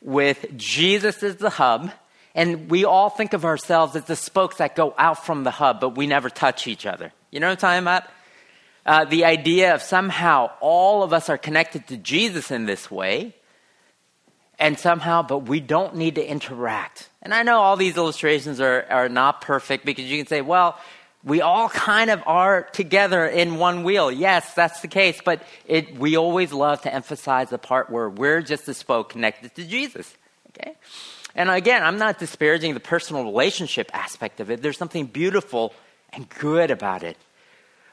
with 0.02 0.46
Jesus 0.56 1.22
as 1.22 1.36
the 1.38 1.52
hub. 1.52 1.92
And 2.40 2.72
we 2.72 2.86
all 2.86 3.10
think 3.10 3.34
of 3.34 3.44
ourselves 3.44 3.98
as 3.98 4.06
the 4.06 4.16
spokes 4.16 4.60
that 4.60 4.74
go 4.74 4.96
out 4.98 5.26
from 5.26 5.44
the 5.44 5.52
hub, 5.52 5.82
but 5.82 5.98
we 5.98 6.08
never 6.08 6.30
touch 6.30 6.68
each 6.68 6.86
other. 6.86 7.12
You 7.32 7.42
know 7.42 7.48
what 7.48 7.62
I'm 7.62 7.82
talking 7.82 7.84
about? 7.84 8.04
Uh, 8.86 9.04
the 9.04 9.26
idea 9.26 9.76
of 9.76 9.82
somehow 9.82 10.50
all 10.62 11.04
of 11.04 11.12
us 11.12 11.28
are 11.28 11.38
connected 11.38 11.86
to 11.88 11.98
Jesus 11.98 12.50
in 12.50 12.66
this 12.66 12.90
way, 12.90 13.36
and 14.58 14.80
somehow, 14.80 15.22
but 15.22 15.50
we 15.50 15.60
don't 15.60 15.98
need 15.98 16.16
to 16.16 16.26
interact. 16.26 17.10
And 17.22 17.34
I 17.34 17.44
know 17.44 17.60
all 17.60 17.76
these 17.76 17.98
illustrations 17.98 18.62
are, 18.62 18.86
are 18.90 19.10
not 19.10 19.42
perfect 19.42 19.84
because 19.86 20.06
you 20.06 20.18
can 20.18 20.28
say, 20.28 20.40
well, 20.40 20.80
we 21.26 21.42
all 21.42 21.68
kind 21.90 22.10
of 22.10 22.24
are 22.26 22.64
together 22.72 23.26
in 23.26 23.58
one 23.58 23.84
wheel. 23.84 24.10
Yes, 24.10 24.54
that's 24.54 24.80
the 24.80 24.88
case, 24.88 25.20
but 25.26 25.44
it, 25.66 26.00
we 26.00 26.16
always 26.16 26.54
love 26.54 26.84
to 26.84 26.94
emphasize 26.94 27.50
the 27.50 27.58
part 27.58 27.90
where 27.90 28.10
we're 28.10 28.42
just 28.42 28.66
a 28.70 28.74
spoke 28.74 29.10
connected 29.10 29.54
to 29.56 29.66
Jesus. 29.66 30.16
Okay? 30.52 30.76
And 31.40 31.50
again, 31.50 31.84
I'm 31.84 31.98
not 31.98 32.20
disparaging 32.20 32.74
the 32.74 32.82
personal 32.82 33.24
relationship 33.24 33.90
aspect 33.94 34.42
of 34.42 34.52
it. 34.52 34.62
There's 34.62 34.78
something 34.78 35.06
beautiful 35.06 35.74
and 36.12 36.28
good 36.28 36.70
about 36.70 37.02
it. 37.02 37.16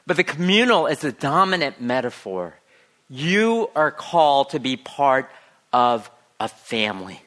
But 0.05 0.17
the 0.17 0.25
communal 0.25 0.85
is 0.85 0.99
the 0.99 1.13
dominant 1.13 1.79
metaphor. 1.79 2.59
You 3.09 3.69
are 3.73 3.89
called 3.89 4.49
to 4.49 4.59
be 4.59 4.75
part 4.75 5.31
of 5.71 6.11
a 6.41 6.49
family 6.49 7.21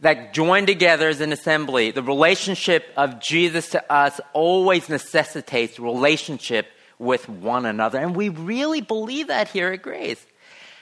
that 0.00 0.34
join 0.34 0.66
together 0.66 1.08
as 1.08 1.20
an 1.20 1.30
assembly. 1.30 1.92
The 1.92 2.02
relationship 2.02 2.86
of 2.96 3.20
Jesus 3.20 3.68
to 3.70 3.92
us 3.92 4.20
always 4.32 4.88
necessitates 4.88 5.78
relationship 5.78 6.66
with 6.98 7.28
one 7.28 7.66
another. 7.66 8.00
And 8.00 8.16
we 8.16 8.30
really 8.30 8.80
believe 8.80 9.28
that 9.28 9.46
here 9.46 9.68
at 9.68 9.82
Grace. 9.82 10.26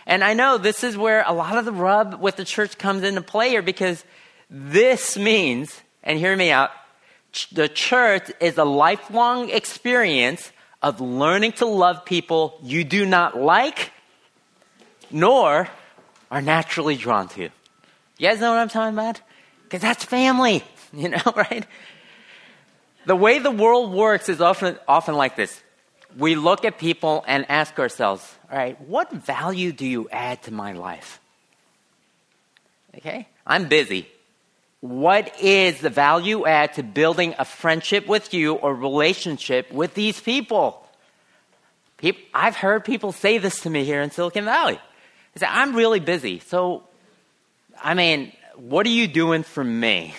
And 0.08 0.24
I 0.24 0.32
know 0.32 0.56
this 0.56 0.82
is 0.82 0.96
where 0.96 1.22
a 1.26 1.34
lot 1.34 1.58
of 1.58 1.66
the 1.66 1.72
rub 1.72 2.20
with 2.20 2.36
the 2.36 2.44
church 2.44 2.78
comes 2.78 3.02
into 3.04 3.20
play 3.20 3.50
here 3.50 3.60
because 3.60 4.02
this 4.48 5.18
means, 5.18 5.82
and 6.02 6.18
hear 6.18 6.34
me 6.34 6.50
out, 6.50 6.70
the 7.52 7.68
church 7.68 8.32
is 8.40 8.56
a 8.56 8.64
lifelong 8.64 9.50
experience 9.50 10.50
of 10.82 11.02
learning 11.02 11.52
to 11.52 11.66
love 11.66 12.06
people 12.06 12.58
you 12.62 12.84
do 12.84 13.04
not 13.04 13.38
like 13.38 13.92
nor 15.10 15.68
are 16.30 16.42
naturally 16.42 16.96
drawn 16.96 17.28
to. 17.28 17.42
You 17.42 17.50
guys 18.28 18.40
know 18.40 18.50
what 18.50 18.58
I'm 18.58 18.68
talking 18.68 18.94
about? 18.94 19.20
Because 19.64 19.82
that's 19.82 20.04
family, 20.04 20.64
you 20.92 21.10
know, 21.10 21.20
right? 21.36 21.66
The 23.04 23.16
way 23.16 23.38
the 23.38 23.50
world 23.50 23.92
works 23.92 24.30
is 24.30 24.40
often, 24.40 24.78
often 24.88 25.14
like 25.14 25.36
this. 25.36 25.62
We 26.16 26.34
look 26.34 26.64
at 26.64 26.78
people 26.78 27.24
and 27.26 27.46
ask 27.48 27.78
ourselves, 27.78 28.36
all 28.50 28.58
right, 28.58 28.80
what 28.80 29.12
value 29.12 29.72
do 29.72 29.86
you 29.86 30.08
add 30.10 30.42
to 30.44 30.52
my 30.52 30.72
life? 30.72 31.20
Okay? 32.96 33.28
I'm 33.46 33.68
busy. 33.68 34.08
What 34.80 35.40
is 35.40 35.80
the 35.80 35.90
value 35.90 36.46
add 36.46 36.74
to 36.74 36.82
building 36.82 37.34
a 37.38 37.44
friendship 37.44 38.06
with 38.06 38.32
you 38.32 38.54
or 38.54 38.74
relationship 38.74 39.72
with 39.72 39.94
these 39.94 40.20
people? 40.20 40.86
people 41.96 42.22
I've 42.32 42.56
heard 42.56 42.84
people 42.84 43.12
say 43.12 43.38
this 43.38 43.60
to 43.62 43.70
me 43.70 43.84
here 43.84 44.02
in 44.02 44.10
Silicon 44.10 44.44
Valley. 44.44 44.78
They 45.34 45.40
say, 45.40 45.46
I'm 45.50 45.74
really 45.74 46.00
busy. 46.00 46.38
So, 46.38 46.84
I 47.82 47.94
mean, 47.94 48.32
what 48.56 48.86
are 48.86 48.90
you 48.90 49.08
doing 49.08 49.42
for 49.42 49.64
me? 49.64 50.14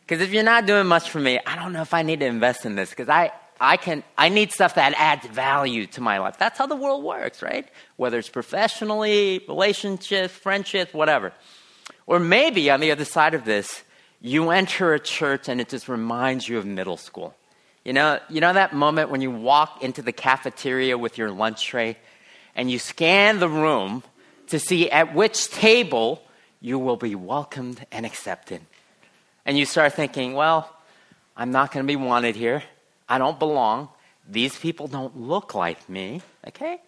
Because 0.00 0.20
if 0.20 0.32
you're 0.32 0.44
not 0.44 0.66
doing 0.66 0.86
much 0.86 1.10
for 1.10 1.18
me, 1.18 1.40
I 1.44 1.56
don't 1.56 1.72
know 1.72 1.82
if 1.82 1.92
I 1.92 2.02
need 2.02 2.20
to 2.20 2.26
invest 2.26 2.64
in 2.64 2.76
this 2.76 2.90
because 2.90 3.08
I, 3.08 3.32
I, 3.60 3.76
can, 3.76 4.02
I 4.18 4.28
need 4.28 4.52
stuff 4.52 4.74
that 4.74 4.94
adds 4.96 5.26
value 5.26 5.86
to 5.88 6.00
my 6.00 6.18
life. 6.18 6.38
That's 6.38 6.58
how 6.58 6.66
the 6.66 6.76
world 6.76 7.02
works, 7.02 7.42
right? 7.42 7.66
Whether 7.96 8.18
it's 8.18 8.28
professionally, 8.28 9.42
relationships, 9.48 10.34
friendships, 10.34 10.92
whatever. 10.92 11.32
Or 12.06 12.18
maybe 12.18 12.70
on 12.70 12.80
the 12.80 12.90
other 12.90 13.04
side 13.04 13.34
of 13.34 13.44
this, 13.44 13.82
you 14.20 14.50
enter 14.50 14.94
a 14.94 15.00
church 15.00 15.48
and 15.48 15.60
it 15.60 15.68
just 15.68 15.88
reminds 15.88 16.48
you 16.48 16.58
of 16.58 16.66
middle 16.66 16.96
school. 16.96 17.34
You 17.84 17.92
know, 17.92 18.18
you 18.28 18.40
know 18.40 18.52
that 18.52 18.74
moment 18.74 19.10
when 19.10 19.20
you 19.20 19.30
walk 19.30 19.82
into 19.82 20.02
the 20.02 20.12
cafeteria 20.12 20.98
with 20.98 21.18
your 21.18 21.30
lunch 21.30 21.64
tray 21.64 21.96
and 22.54 22.70
you 22.70 22.78
scan 22.78 23.38
the 23.38 23.48
room 23.48 24.02
to 24.48 24.58
see 24.58 24.90
at 24.90 25.14
which 25.14 25.48
table 25.50 26.22
you 26.60 26.78
will 26.78 26.96
be 26.96 27.14
welcomed 27.14 27.86
and 27.92 28.04
accepted. 28.04 28.60
And 29.44 29.56
you 29.56 29.66
start 29.66 29.92
thinking, 29.92 30.34
well, 30.34 30.68
I'm 31.36 31.52
not 31.52 31.72
going 31.72 31.84
to 31.84 31.86
be 31.86 31.96
wanted 31.96 32.34
here. 32.34 32.62
I 33.08 33.18
don't 33.18 33.38
belong. 33.38 33.88
These 34.28 34.58
people 34.58 34.88
don't 34.88 35.16
look 35.16 35.54
like 35.54 35.88
me, 35.88 36.22
okay? 36.48 36.80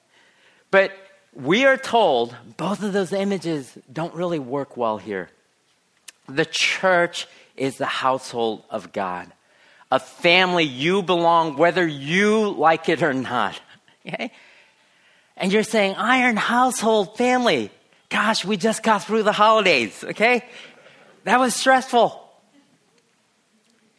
But 0.71 0.93
we 1.33 1.65
are 1.65 1.77
told 1.77 2.35
both 2.57 2.83
of 2.83 2.93
those 2.93 3.13
images 3.13 3.77
don't 3.93 4.15
really 4.15 4.39
work 4.39 4.77
well 4.77 4.99
here. 4.99 5.31
The 6.29 6.45
church 6.45 7.27
is 7.57 7.79
the 7.79 7.87
household 7.87 8.65
of 8.71 8.93
God, 8.93 9.33
a 9.91 9.99
family 9.99 10.65
you 10.65 11.03
belong 11.03 11.57
whether 11.57 11.87
you 11.87 12.51
like 12.51 12.89
it 12.89 13.03
or 13.03 13.15
not, 13.15 13.61
okay? 14.07 14.33
And 15.37 15.53
you're 15.53 15.63
saying, 15.63 15.95
Iron 15.97 16.37
household 16.37 17.17
family. 17.17 17.71
Gosh, 18.09 18.45
we 18.45 18.57
just 18.57 18.83
got 18.83 19.05
through 19.05 19.23
the 19.23 19.33
holidays, 19.33 20.03
okay? 20.03 20.45
That 21.25 21.39
was 21.39 21.55
stressful. 21.55 22.25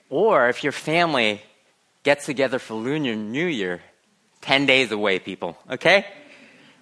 Or 0.09 0.49
if 0.49 0.63
your 0.63 0.71
family 0.71 1.41
gets 2.03 2.25
together 2.25 2.59
for 2.59 2.75
Lunar 2.75 3.15
New 3.15 3.45
Year, 3.45 3.81
10 4.41 4.65
days 4.65 4.91
away, 4.91 5.19
people, 5.19 5.57
okay? 5.69 6.05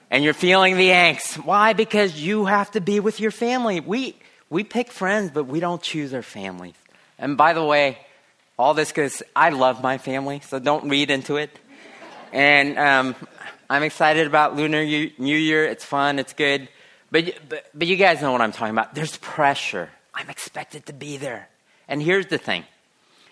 And 0.10 0.24
you're 0.24 0.34
feeling 0.34 0.78
the 0.78 0.90
angst. 0.90 1.44
Why? 1.44 1.74
Because 1.74 2.20
you 2.20 2.46
have 2.46 2.72
to 2.72 2.82
be 2.82 3.00
with 3.00 3.20
your 3.20 3.32
family. 3.32 3.80
We, 3.80 4.16
we 4.50 4.64
pick 4.64 4.92
friends, 4.92 5.32
but 5.32 5.46
we 5.46 5.60
don't 5.60 5.82
choose 5.82 6.14
our 6.14 6.22
families. 6.22 6.76
And 7.20 7.36
by 7.36 7.54
the 7.54 7.64
way, 7.64 7.98
all 8.58 8.74
this 8.74 8.90
because 8.90 9.22
I 9.36 9.50
love 9.50 9.82
my 9.84 9.98
family, 9.98 10.40
so 10.42 10.60
don't 10.60 10.90
read 10.90 11.12
into 11.12 11.38
it. 11.38 11.58
And 12.32 12.78
um, 12.78 13.16
I'm 13.70 13.84
excited 13.84 14.28
about 14.28 14.56
Lunar 14.56 14.84
New 14.84 15.38
Year. 15.38 15.66
It's 15.66 15.84
fun, 15.84 16.20
it's 16.20 16.34
good. 16.34 16.70
But, 17.12 17.34
but, 17.48 17.66
but 17.74 17.88
you 17.88 17.96
guys 17.96 18.22
know 18.22 18.32
what 18.32 18.42
I'm 18.42 18.52
talking 18.52 18.74
about. 18.74 18.94
There's 18.96 19.18
pressure. 19.18 19.90
I'm 20.14 20.30
expected 20.30 20.86
to 20.88 20.94
be 20.94 21.18
there. 21.18 21.50
And 21.88 22.02
here's 22.02 22.28
the 22.28 22.38
thing. 22.38 22.66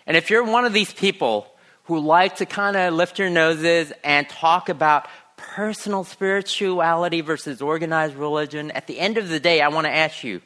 And 0.07 0.15
if 0.15 0.29
you're 0.29 0.43
one 0.43 0.65
of 0.65 0.73
these 0.73 0.93
people 0.93 1.47
who 1.85 1.99
like 1.99 2.37
to 2.37 2.45
kind 2.45 2.75
of 2.75 2.93
lift 2.93 3.19
your 3.19 3.29
noses 3.29 3.93
and 4.03 4.27
talk 4.27 4.69
about 4.69 5.07
personal 5.37 6.03
spirituality 6.03 7.21
versus 7.21 7.61
organized 7.61 8.15
religion, 8.15 8.71
at 8.71 8.87
the 8.87 8.99
end 8.99 9.17
of 9.17 9.29
the 9.29 9.39
day, 9.39 9.61
I 9.61 9.67
want 9.69 9.85
to 9.85 9.91
ask 9.91 10.23
you 10.23 10.41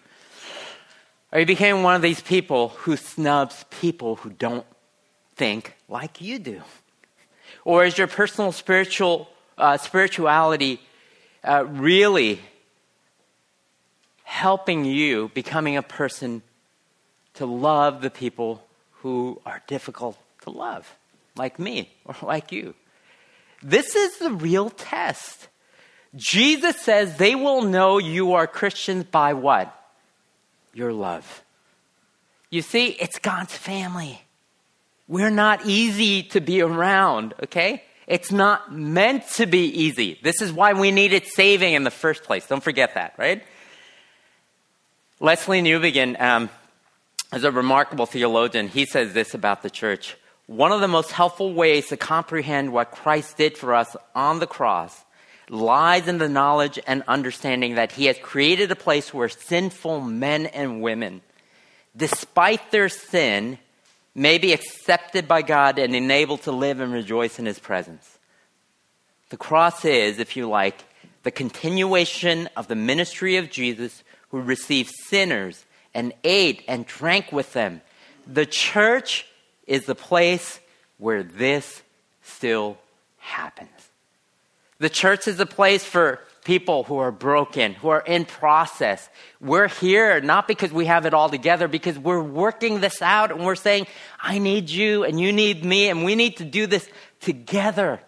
are 1.32 1.40
you 1.42 1.46
becoming 1.46 1.84
one 1.84 1.96
of 1.96 2.02
these 2.02 2.22
people 2.22 2.70
who 2.70 2.98
snubs 2.98 3.64
people 3.70 4.16
who 4.16 4.32
don't 4.32 4.66
think 5.36 5.76
like 5.88 6.22
you 6.22 6.40
do? 6.40 6.62
Or 7.64 7.86
is 7.86 7.98
your 7.98 8.08
personal 8.08 8.52
spiritual 8.52 9.30
uh, 9.56 9.78
spirituality 9.78 10.82
uh, 11.44 11.66
really 11.68 12.40
helping 14.24 14.86
you 14.86 15.30
becoming 15.34 15.78
a 15.78 15.84
person 15.84 16.42
to 17.36 17.46
love 17.46 18.02
the 18.02 18.10
people 18.10 18.64
who 19.02 19.42
are 19.46 19.62
difficult 19.68 20.18
to 20.42 20.50
love, 20.50 20.96
like 21.40 21.58
me 21.58 21.92
or 22.06 22.16
like 22.22 22.52
you? 22.52 22.76
This 23.64 23.96
is 23.96 24.20
the 24.20 24.32
real 24.32 24.70
test. 24.70 25.48
Jesus 26.16 26.80
says 26.80 27.18
they 27.18 27.36
will 27.36 27.64
know 27.64 27.98
you 27.98 28.34
are 28.34 28.46
Christians 28.46 29.06
by 29.06 29.34
what? 29.34 29.76
Your 30.74 30.94
love. 30.94 31.44
You 32.50 32.62
see, 32.62 32.88
it's 32.88 33.20
God's 33.20 33.56
family. 33.56 34.22
We're 35.08 35.32
not 35.32 35.66
easy 35.66 36.24
to 36.24 36.42
be 36.42 36.62
around, 36.62 37.34
okay? 37.44 37.84
It's 38.08 38.32
not 38.32 38.74
meant 38.74 39.28
to 39.34 39.46
be 39.46 39.66
easy. 39.66 40.20
This 40.24 40.42
is 40.42 40.52
why 40.52 40.74
we 40.74 40.92
needed 40.92 41.26
saving 41.26 41.74
in 41.74 41.84
the 41.84 41.92
first 41.92 42.24
place. 42.24 42.48
Don't 42.48 42.64
forget 42.64 42.96
that, 42.96 43.14
right? 43.18 43.44
Lesslie 45.22 45.62
Newbigin 45.62 46.20
um, 46.20 46.50
is 47.34 47.44
a 47.44 47.52
remarkable 47.52 48.06
theologian. 48.06 48.68
He 48.68 48.86
says 48.86 49.14
this 49.14 49.34
about 49.34 49.62
the 49.62 49.70
church. 49.70 50.16
One 50.50 50.72
of 50.72 50.82
the 50.82 50.88
most 50.88 51.12
helpful 51.12 51.54
ways 51.54 51.90
to 51.90 51.96
comprehend 51.96 52.74
what 52.74 52.90
Christ 52.90 53.38
did 53.38 53.56
for 53.56 53.76
us 53.76 53.96
on 54.16 54.40
the 54.40 54.48
cross 54.48 55.06
lies 55.48 56.08
in 56.08 56.18
the 56.18 56.28
knowledge 56.28 56.80
and 56.88 57.04
understanding 57.08 57.76
that 57.76 57.92
he 57.92 58.08
has 58.08 58.18
created 58.18 58.72
a 58.72 58.76
place 58.76 59.14
where 59.14 59.30
sinful 59.30 60.02
men 60.02 60.48
and 60.48 60.82
women, 60.82 61.22
despite 61.96 62.72
their 62.72 62.90
sin, 62.90 63.60
may 64.16 64.40
be 64.40 64.52
accepted 64.52 65.28
by 65.28 65.44
God 65.44 65.78
and 65.78 65.96
enabled 65.96 66.42
to 66.42 66.52
live 66.52 66.80
and 66.80 66.92
rejoice 66.92 67.38
in 67.38 67.46
His 67.46 67.60
presence. 67.60 68.18
The 69.30 69.38
cross 69.38 69.86
is, 69.86 70.18
if 70.18 70.36
you 70.36 70.50
like, 70.50 70.84
the 71.22 71.30
continuation 71.30 72.50
of 72.58 72.68
the 72.68 72.76
ministry 72.76 73.38
of 73.38 73.52
Jesus 73.52 74.04
who 74.30 74.42
received 74.42 74.90
sinners 75.10 75.64
and 75.94 76.12
ate 76.24 76.64
and 76.68 76.88
drank 76.88 77.32
with 77.32 77.54
them. 77.54 77.82
The 78.26 78.48
church 78.48 79.28
is 79.70 79.86
the 79.86 79.96
place 79.96 80.60
where 80.98 81.22
this 81.22 81.84
still 82.24 82.78
happens. 83.18 83.70
The 84.80 84.90
church 84.90 85.28
is 85.28 85.40
a 85.40 85.46
place 85.46 85.86
for 85.86 86.20
people 86.44 86.84
who 86.86 86.98
are 86.98 87.12
broken, 87.12 87.74
who 87.76 87.90
are 87.90 88.02
in 88.02 88.26
process. 88.26 89.08
We're 89.40 89.68
here 89.68 90.20
not 90.22 90.48
because 90.48 90.74
we 90.74 90.86
have 90.86 91.06
it 91.06 91.14
all 91.14 91.30
together, 91.30 91.68
because 91.68 92.00
we're 92.00 92.24
working 92.24 92.82
this 92.82 93.02
out 93.02 93.32
and 93.32 93.46
we're 93.46 93.56
saying, 93.56 93.86
I 94.20 94.40
need 94.40 94.70
you 94.72 95.04
and 95.04 95.20
you 95.20 95.32
need 95.32 95.64
me 95.64 95.90
and 95.90 96.04
we 96.04 96.16
need 96.16 96.38
to 96.38 96.46
do 96.46 96.66
this 96.66 96.90
together. 97.20 98.00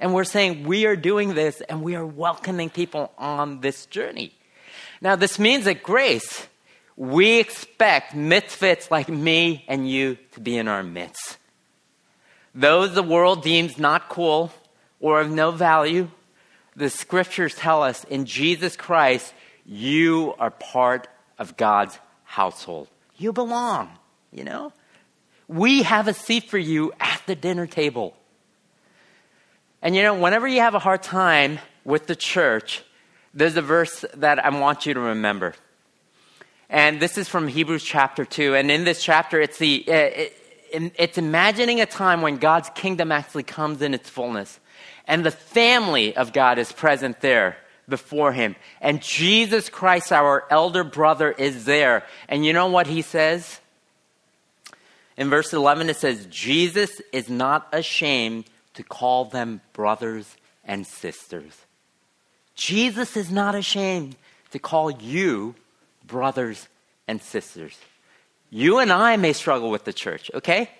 And 0.00 0.12
we're 0.12 0.24
saying 0.24 0.64
we 0.64 0.86
are 0.86 0.96
doing 0.96 1.34
this 1.34 1.60
and 1.60 1.82
we 1.82 1.94
are 1.94 2.04
welcoming 2.04 2.70
people 2.70 3.12
on 3.16 3.60
this 3.60 3.86
journey. 3.86 4.34
Now, 5.00 5.14
this 5.14 5.38
means 5.38 5.66
that 5.66 5.82
Grace, 5.82 6.48
we 6.96 7.38
expect 7.38 8.14
misfits 8.14 8.90
like 8.90 9.08
me 9.08 9.64
and 9.68 9.88
you 9.88 10.16
to 10.32 10.40
be 10.40 10.56
in 10.56 10.66
our 10.66 10.82
midst. 10.82 11.36
Those 12.54 12.94
the 12.94 13.02
world 13.02 13.42
deems 13.42 13.78
not 13.78 14.08
cool, 14.08 14.50
or 14.98 15.20
of 15.20 15.30
no 15.30 15.50
value, 15.50 16.08
the 16.74 16.88
scriptures 16.88 17.54
tell 17.54 17.82
us 17.82 18.04
in 18.04 18.24
Jesus 18.24 18.76
Christ, 18.76 19.32
you 19.66 20.34
are 20.38 20.50
part 20.50 21.08
of 21.38 21.56
God's 21.56 21.98
household. 22.24 22.88
You 23.18 23.32
belong, 23.32 23.90
you 24.32 24.44
know? 24.44 24.72
We 25.48 25.82
have 25.82 26.08
a 26.08 26.14
seat 26.14 26.50
for 26.50 26.58
you 26.58 26.92
at 26.98 27.20
the 27.26 27.34
dinner 27.34 27.66
table. 27.66 28.16
And 29.82 29.94
you 29.94 30.02
know, 30.02 30.14
whenever 30.14 30.48
you 30.48 30.60
have 30.60 30.74
a 30.74 30.78
hard 30.78 31.02
time 31.02 31.58
with 31.84 32.06
the 32.06 32.16
church, 32.16 32.82
there's 33.34 33.56
a 33.56 33.62
verse 33.62 34.04
that 34.14 34.44
I 34.44 34.48
want 34.48 34.86
you 34.86 34.94
to 34.94 35.00
remember. 35.00 35.54
And 36.68 37.00
this 37.00 37.16
is 37.16 37.28
from 37.28 37.48
Hebrews 37.48 37.84
chapter 37.84 38.24
2. 38.24 38.54
And 38.54 38.70
in 38.70 38.84
this 38.84 39.02
chapter, 39.02 39.40
it's, 39.40 39.58
the, 39.58 39.84
uh, 39.86 39.92
it, 39.92 40.32
it's 40.98 41.18
imagining 41.18 41.80
a 41.80 41.86
time 41.86 42.22
when 42.22 42.36
God's 42.36 42.70
kingdom 42.70 43.12
actually 43.12 43.44
comes 43.44 43.82
in 43.82 43.94
its 43.94 44.08
fullness 44.08 44.58
and 45.06 45.24
the 45.24 45.30
family 45.30 46.16
of 46.16 46.32
God 46.32 46.58
is 46.58 46.72
present 46.72 47.20
there 47.20 47.56
before 47.88 48.32
him. 48.32 48.56
And 48.80 49.00
Jesus 49.00 49.68
Christ, 49.68 50.10
our 50.10 50.44
elder 50.50 50.82
brother, 50.82 51.30
is 51.30 51.64
there. 51.64 52.04
And 52.28 52.44
you 52.44 52.52
know 52.52 52.66
what 52.66 52.88
he 52.88 53.02
says? 53.02 53.60
In 55.16 55.30
verse 55.30 55.52
11, 55.52 55.88
it 55.88 55.96
says, 55.96 56.26
Jesus 56.26 57.00
is 57.12 57.30
not 57.30 57.68
ashamed 57.72 58.46
to 58.74 58.82
call 58.82 59.26
them 59.26 59.60
brothers 59.72 60.36
and 60.64 60.86
sisters. 60.86 61.52
Jesus 62.54 63.16
is 63.16 63.30
not 63.30 63.54
ashamed 63.54 64.16
to 64.50 64.58
call 64.58 64.90
you 64.90 65.54
brothers 66.06 66.68
and 67.08 67.20
sisters. 67.20 67.76
You 68.50 68.78
and 68.78 68.92
I 68.92 69.16
may 69.16 69.32
struggle 69.32 69.70
with 69.70 69.84
the 69.84 69.92
church, 69.92 70.30
okay? 70.34 70.70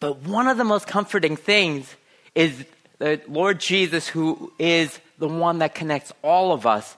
But 0.00 0.22
one 0.22 0.48
of 0.48 0.56
the 0.56 0.64
most 0.64 0.86
comforting 0.86 1.36
things 1.36 1.94
is 2.34 2.64
the 2.98 3.20
Lord 3.28 3.60
Jesus, 3.60 4.08
who 4.08 4.52
is 4.58 4.98
the 5.18 5.28
one 5.28 5.58
that 5.58 5.74
connects 5.74 6.12
all 6.22 6.52
of 6.52 6.66
us, 6.66 6.96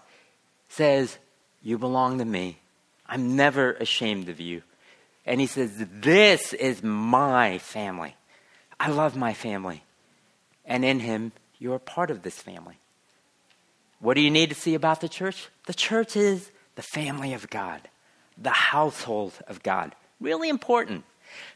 says, 0.68 1.16
You 1.62 1.78
belong 1.78 2.18
to 2.18 2.25
me. 2.25 2.59
I'm 3.06 3.37
never 3.37 3.73
ashamed 3.73 4.28
of 4.28 4.40
you. 4.40 4.62
And 5.26 5.40
he 5.40 5.47
says, 5.47 5.73
This 5.76 6.52
is 6.52 6.83
my 6.83 7.59
family. 7.59 8.14
I 8.78 8.90
love 8.90 9.16
my 9.16 9.35
family. 9.35 9.83
And 10.66 10.85
in 10.85 11.00
him, 11.00 11.33
you're 11.59 11.78
part 11.78 12.11
of 12.11 12.23
this 12.23 12.38
family. 12.38 12.76
What 14.00 14.14
do 14.14 14.21
you 14.21 14.30
need 14.30 14.50
to 14.50 14.54
see 14.54 14.75
about 14.75 15.00
the 15.00 15.09
church? 15.09 15.49
The 15.66 15.74
church 15.74 16.16
is 16.16 16.50
the 16.76 16.82
family 16.82 17.34
of 17.34 17.48
God, 17.50 17.80
the 18.37 18.50
household 18.50 19.32
of 19.46 19.62
God. 19.62 19.94
Really 20.20 20.48
important. 20.48 21.04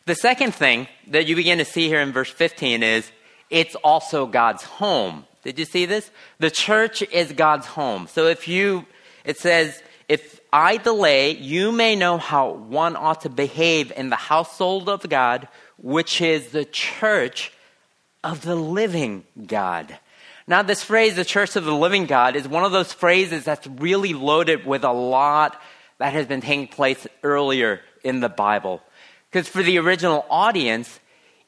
The 0.07 0.15
second 0.15 0.55
thing 0.55 0.89
that 1.09 1.27
you 1.27 1.37
begin 1.37 1.59
to 1.59 1.65
see 1.65 1.89
here 1.89 2.01
in 2.01 2.13
verse 2.13 2.31
15 2.31 2.83
is 2.83 3.11
it's 3.51 3.75
also 3.77 4.27
God's 4.27 4.63
home. 4.63 5.25
Did 5.43 5.59
you 5.59 5.65
see 5.65 5.87
this? 5.87 6.11
The 6.39 6.51
church 6.51 7.03
is 7.03 7.33
God's 7.33 7.67
home. 7.67 8.09
So 8.09 8.27
if 8.27 8.49
you, 8.49 8.87
it 9.25 9.39
says, 9.39 9.83
if 10.09 10.41
I 10.53 10.79
delay, 10.79 11.33
you 11.33 11.73
may 11.73 11.95
know 11.95 12.19
how 12.19 12.53
one 12.53 12.97
ought 12.97 13.23
to 13.23 13.29
behave 13.29 13.93
in 13.93 14.11
the 14.11 14.17
household 14.17 14.89
of 14.89 15.09
God, 15.09 15.49
which 15.77 16.21
is 16.21 16.49
the 16.49 16.65
church 16.65 17.53
of 18.25 18.43
the 18.43 18.57
living 18.57 19.25
God. 19.47 19.99
Now, 20.49 20.63
this 20.63 20.83
phrase, 20.83 21.15
the 21.15 21.27
church 21.27 21.57
of 21.57 21.67
the 21.67 21.75
living 21.75 22.07
God, 22.07 22.35
is 22.35 22.49
one 22.49 22.65
of 22.65 22.73
those 22.73 22.91
phrases 22.91 23.45
that's 23.45 23.67
really 23.67 24.15
loaded 24.15 24.65
with 24.65 24.83
a 24.83 24.93
lot 24.93 25.61
that 25.99 26.15
has 26.15 26.27
been 26.27 26.41
taking 26.41 26.69
place 26.69 27.07
earlier 27.23 27.83
in 28.03 28.21
the 28.21 28.31
Bible. 28.31 28.81
Because 29.31 29.47
for 29.47 29.63
the 29.63 29.79
original 29.79 30.25
audience, 30.31 31.01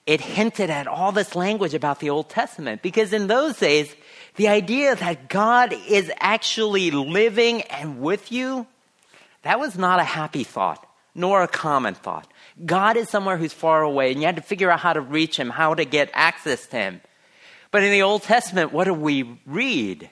it 0.04 0.20
hinted 0.20 0.68
at 0.68 0.86
all 0.86 1.12
this 1.12 1.34
language 1.34 1.72
about 1.72 2.00
the 2.00 2.10
Old 2.10 2.28
Testament. 2.28 2.82
Because 2.82 3.14
in 3.14 3.26
those 3.26 3.56
days, 3.56 3.90
the 4.36 4.48
idea 4.48 4.94
that 4.94 5.30
God 5.30 5.74
is 5.88 6.12
actually 6.20 6.90
living 6.90 7.62
and 7.62 8.02
with 8.02 8.30
you, 8.30 8.66
that 9.44 9.58
was 9.58 9.78
not 9.78 9.98
a 9.98 10.04
happy 10.04 10.44
thought, 10.44 10.86
nor 11.14 11.42
a 11.42 11.48
common 11.48 11.94
thought. 11.94 12.30
God 12.66 12.98
is 12.98 13.08
somewhere 13.08 13.38
who's 13.38 13.54
far 13.54 13.80
away, 13.80 14.12
and 14.12 14.20
you 14.20 14.26
had 14.26 14.36
to 14.36 14.42
figure 14.42 14.70
out 14.70 14.80
how 14.80 14.92
to 14.92 15.00
reach 15.00 15.38
him, 15.38 15.48
how 15.48 15.74
to 15.74 15.86
get 15.86 16.10
access 16.12 16.66
to 16.66 16.76
him. 16.76 17.00
But 17.70 17.84
in 17.84 17.92
the 17.92 18.02
Old 18.02 18.22
Testament, 18.22 18.72
what 18.72 18.84
do 18.84 18.94
we 18.94 19.38
read? 19.46 20.10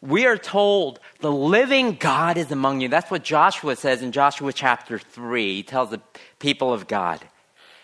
We 0.00 0.26
are 0.26 0.38
told 0.38 1.00
the 1.20 1.32
living 1.32 1.94
God 1.94 2.36
is 2.36 2.52
among 2.52 2.80
you. 2.80 2.88
That's 2.88 3.10
what 3.10 3.24
Joshua 3.24 3.74
says 3.74 4.00
in 4.00 4.12
Joshua 4.12 4.52
chapter 4.52 4.98
3. 4.98 5.56
He 5.56 5.62
tells 5.64 5.90
the 5.90 6.00
people 6.38 6.72
of 6.72 6.86
God 6.86 7.20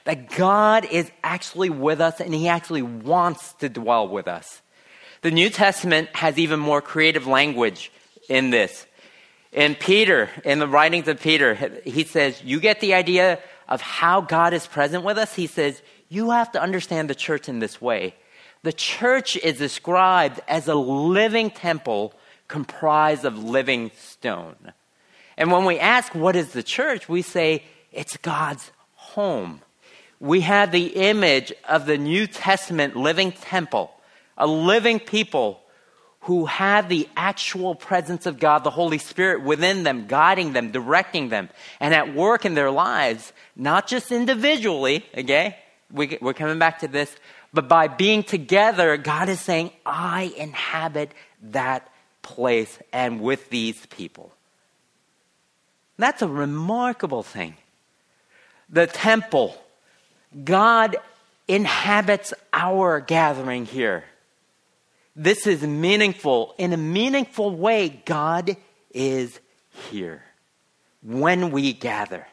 that 0.05 0.31
God 0.31 0.85
is 0.85 1.11
actually 1.25 1.71
with 1.71 2.01
us 2.01 2.21
and 2.21 2.33
He 2.33 2.47
actually 2.47 2.83
wants 2.83 3.55
to 3.55 3.69
dwell 3.69 4.07
with 4.07 4.29
us. 4.29 4.63
The 5.23 5.31
New 5.31 5.51
Testament 5.51 6.15
has 6.15 6.39
even 6.39 6.61
more 6.61 6.83
creative 6.83 7.27
language 7.27 7.91
in 8.29 8.51
this. 8.51 8.87
In 9.53 9.75
Peter, 9.75 10.29
in 10.45 10.59
the 10.59 10.69
writings 10.69 11.09
of 11.09 11.21
Peter, 11.21 11.55
he 11.85 12.05
says, 12.05 12.43
You 12.45 12.61
get 12.61 12.81
the 12.81 12.95
idea 12.95 13.39
of 13.69 13.81
how 13.81 14.21
God 14.21 14.53
is 14.53 14.67
present 14.67 15.05
with 15.05 15.17
us? 15.17 15.35
He 15.35 15.47
says, 15.47 15.81
You 16.09 16.31
have 16.31 16.53
to 16.53 16.61
understand 16.61 17.09
the 17.09 17.15
church 17.15 17.49
in 17.49 17.61
this 17.61 17.81
way. 17.81 18.15
The 18.65 18.73
church 18.73 19.37
is 19.37 19.59
described 19.59 20.41
as 20.49 20.67
a 20.67 20.75
living 20.75 21.51
temple 21.51 22.13
comprised 22.49 23.25
of 23.25 23.39
living 23.39 23.93
stone. 23.97 24.57
And 25.37 25.53
when 25.53 25.65
we 25.65 25.79
ask, 25.79 26.15
What 26.15 26.35
is 26.35 26.53
the 26.53 26.63
church? 26.63 27.09
we 27.09 27.23
say, 27.23 27.63
It's 27.93 28.17
God's 28.17 28.73
home 28.97 29.61
we 30.25 30.41
have 30.41 30.73
the 30.73 30.87
image 30.87 31.53
of 31.69 31.85
the 31.85 31.99
New 31.99 32.27
Testament 32.27 32.97
living 32.97 33.33
temple, 33.33 33.93
a 34.39 34.47
living 34.47 34.99
people 34.99 35.61
who 36.21 36.47
have 36.47 36.89
the 36.89 37.07
actual 37.15 37.75
presence 37.75 38.25
of 38.25 38.39
God, 38.39 38.65
the 38.65 38.71
Holy 38.71 38.97
Spirit 38.97 39.43
within 39.43 39.83
them, 39.83 40.07
guiding 40.07 40.55
them, 40.55 40.71
directing 40.71 41.29
them, 41.29 41.51
and 41.79 41.93
at 41.93 42.15
work 42.15 42.47
in 42.47 42.55
their 42.55 42.71
lives, 42.71 43.35
not 43.55 43.87
just 43.87 44.11
individually, 44.11 45.05
okay? 45.15 45.59
We, 45.95 46.19
we're 46.21 46.35
coming 46.35 46.59
back 46.59 46.81
to 46.81 46.89
this, 46.89 47.15
but 47.55 47.69
by 47.69 47.89
being 47.89 48.25
together, 48.25 48.97
God 48.97 49.29
is 49.29 49.41
saying, 49.41 49.71
I 49.87 50.35
inhabit 50.37 51.13
that 51.41 51.89
place 52.21 52.79
and 52.93 53.21
with 53.21 53.49
these 53.49 53.87
people. 53.87 54.33
That's 55.97 56.21
a 56.21 56.29
remarkable 56.29 57.23
thing. 57.23 57.55
The 58.69 58.87
temple 58.89 59.57
God 60.43 60.97
inhabits 61.47 62.35
our 62.53 63.01
gathering 63.01 63.67
here. 63.67 64.05
This 65.15 65.47
is 65.47 65.63
meaningful. 65.63 66.55
In 66.59 66.73
a 66.73 66.77
meaningful 66.77 67.55
way, 67.55 68.03
God 68.05 68.57
is 68.93 69.39
here 69.91 70.25
when 71.03 71.53
we 71.53 71.73
gather. 71.73 72.27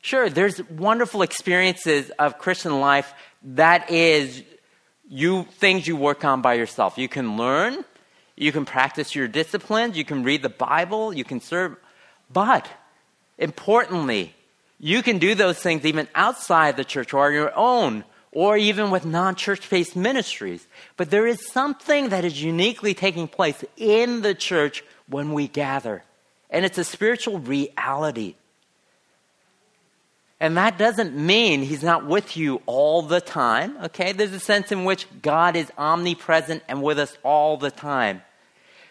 Sure, 0.00 0.30
there's 0.30 0.62
wonderful 0.70 1.22
experiences 1.22 2.10
of 2.18 2.38
Christian 2.38 2.80
life 2.80 3.12
that 3.42 3.90
is 3.90 4.42
you 5.08 5.44
things 5.44 5.86
you 5.86 5.96
work 5.96 6.24
on 6.24 6.42
by 6.42 6.54
yourself. 6.54 6.98
You 6.98 7.08
can 7.08 7.36
learn, 7.36 7.84
you 8.36 8.52
can 8.52 8.64
practice 8.64 9.14
your 9.14 9.26
disciplines, 9.26 9.96
you 9.96 10.04
can 10.04 10.22
read 10.22 10.42
the 10.42 10.48
Bible, 10.48 11.12
you 11.12 11.24
can 11.24 11.40
serve, 11.40 11.76
but 12.32 12.68
importantly, 13.38 14.34
you 14.78 15.02
can 15.02 15.18
do 15.18 15.34
those 15.34 15.58
things 15.58 15.84
even 15.84 16.06
outside 16.14 16.76
the 16.76 16.84
church 16.84 17.12
or 17.12 17.26
on 17.26 17.32
your 17.32 17.52
own, 17.56 18.04
or 18.30 18.56
even 18.56 18.90
with 18.90 19.04
non 19.04 19.34
church 19.34 19.68
based 19.68 19.96
ministries. 19.96 20.66
But 20.96 21.10
there 21.10 21.26
is 21.26 21.44
something 21.46 22.10
that 22.10 22.24
is 22.24 22.40
uniquely 22.42 22.94
taking 22.94 23.26
place 23.26 23.64
in 23.76 24.22
the 24.22 24.34
church 24.34 24.84
when 25.08 25.32
we 25.32 25.48
gather, 25.48 26.04
and 26.50 26.64
it's 26.64 26.78
a 26.78 26.84
spiritual 26.84 27.40
reality. 27.40 28.36
And 30.40 30.56
that 30.56 30.78
doesn't 30.78 31.16
mean 31.16 31.62
he's 31.62 31.82
not 31.82 32.06
with 32.06 32.36
you 32.36 32.62
all 32.66 33.02
the 33.02 33.20
time, 33.20 33.76
okay? 33.84 34.12
There's 34.12 34.32
a 34.32 34.40
sense 34.40 34.70
in 34.70 34.84
which 34.84 35.06
God 35.20 35.56
is 35.56 35.70
omnipresent 35.76 36.62
and 36.68 36.82
with 36.82 36.98
us 36.98 37.16
all 37.24 37.56
the 37.56 37.72
time. 37.72 38.22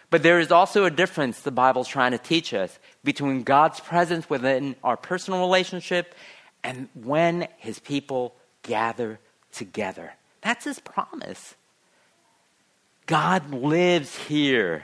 But 0.10 0.24
there 0.24 0.40
is 0.40 0.52
also 0.52 0.86
a 0.86 0.92
difference 0.92 1.42
the 1.42 1.52
Bible's 1.52 1.88
trying 1.88 2.12
to 2.12 2.18
teach 2.18 2.54
us 2.54 2.78
between 3.04 3.44
God's 3.44 3.80
presence 3.80 4.30
within 4.30 4.76
our 4.84 4.98
personal 4.98 5.40
relationship 5.40 6.16
and 6.64 6.90
when 6.94 7.48
his 7.58 7.80
people 7.80 8.36
gather 8.64 9.20
together. 9.54 10.14
That's 10.42 10.66
his 10.66 10.80
promise. 10.80 11.56
God 13.06 13.54
lives 13.54 14.16
here. 14.16 14.84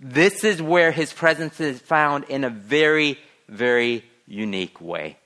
This 0.00 0.44
is 0.44 0.60
where 0.60 0.92
his 0.92 1.12
presence 1.12 1.60
is 1.60 1.80
found 1.80 2.24
in 2.24 2.44
a 2.44 2.50
very, 2.50 3.18
very 3.48 4.04
unique 4.26 4.80
way. 4.80 5.16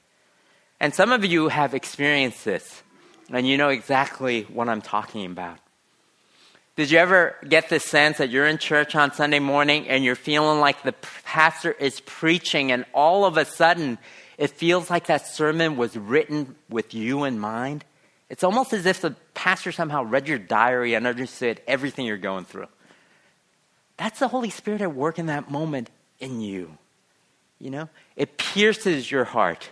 And 0.82 0.92
some 0.92 1.12
of 1.12 1.24
you 1.24 1.46
have 1.46 1.74
experienced 1.74 2.44
this, 2.44 2.82
and 3.30 3.46
you 3.46 3.56
know 3.56 3.68
exactly 3.68 4.42
what 4.42 4.68
I'm 4.68 4.82
talking 4.82 5.26
about. 5.26 5.58
Did 6.74 6.90
you 6.90 6.98
ever 6.98 7.36
get 7.48 7.68
the 7.68 7.78
sense 7.78 8.18
that 8.18 8.30
you're 8.30 8.48
in 8.48 8.58
church 8.58 8.96
on 8.96 9.12
Sunday 9.12 9.38
morning 9.38 9.88
and 9.88 10.02
you're 10.02 10.16
feeling 10.16 10.58
like 10.58 10.82
the 10.82 10.94
pastor 11.22 11.70
is 11.70 12.00
preaching, 12.00 12.72
and 12.72 12.84
all 12.92 13.24
of 13.24 13.36
a 13.36 13.44
sudden 13.44 13.96
it 14.38 14.50
feels 14.50 14.90
like 14.90 15.06
that 15.06 15.24
sermon 15.28 15.76
was 15.76 15.96
written 15.96 16.56
with 16.68 16.94
you 16.94 17.22
in 17.22 17.38
mind? 17.38 17.84
It's 18.28 18.42
almost 18.42 18.72
as 18.72 18.84
if 18.84 19.02
the 19.02 19.14
pastor 19.34 19.70
somehow 19.70 20.02
read 20.02 20.26
your 20.26 20.40
diary 20.40 20.94
and 20.94 21.06
understood 21.06 21.60
everything 21.68 22.06
you're 22.06 22.18
going 22.18 22.44
through. 22.44 22.66
That's 23.98 24.18
the 24.18 24.26
Holy 24.26 24.50
Spirit 24.50 24.80
at 24.80 24.92
work 24.92 25.20
in 25.20 25.26
that 25.26 25.48
moment 25.48 25.90
in 26.18 26.40
you. 26.40 26.76
You 27.60 27.70
know, 27.70 27.88
it 28.16 28.36
pierces 28.36 29.08
your 29.08 29.22
heart. 29.22 29.70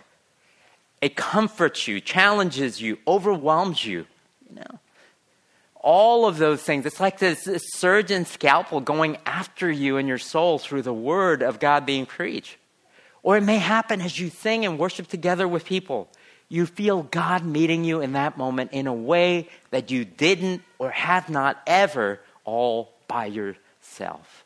It 1.01 1.15
comforts 1.15 1.87
you, 1.87 1.99
challenges 1.99 2.79
you, 2.79 2.99
overwhelms 3.07 3.83
you. 3.83 4.05
You 4.49 4.55
know, 4.57 4.79
all 5.75 6.27
of 6.27 6.37
those 6.37 6.61
things. 6.61 6.85
It's 6.85 6.99
like 6.99 7.19
this, 7.19 7.45
this 7.45 7.63
surgeon 7.73 8.25
scalpel 8.25 8.81
going 8.81 9.17
after 9.25 9.69
you 9.69 9.97
and 9.97 10.07
your 10.07 10.19
soul 10.19 10.59
through 10.59 10.83
the 10.83 10.93
word 10.93 11.41
of 11.41 11.59
God 11.59 11.85
being 11.85 12.05
preached. 12.05 12.57
Or 13.23 13.37
it 13.37 13.41
may 13.41 13.57
happen 13.57 14.01
as 14.01 14.19
you 14.19 14.29
sing 14.29 14.65
and 14.65 14.79
worship 14.79 15.07
together 15.07 15.47
with 15.47 15.65
people. 15.65 16.07
You 16.49 16.65
feel 16.65 17.03
God 17.03 17.45
meeting 17.45 17.83
you 17.83 18.01
in 18.01 18.13
that 18.13 18.37
moment 18.37 18.71
in 18.73 18.87
a 18.87 18.93
way 18.93 19.47
that 19.69 19.89
you 19.89 20.05
didn't 20.05 20.61
or 20.79 20.91
have 20.91 21.29
not 21.29 21.61
ever 21.65 22.19
all 22.45 22.91
by 23.07 23.27
yourself. 23.27 24.43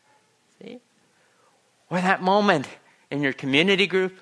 See? 0.61 0.79
Or 1.89 1.99
that 1.99 2.21
moment 2.21 2.67
in 3.09 3.21
your 3.21 3.33
community 3.33 3.87
group 3.87 4.19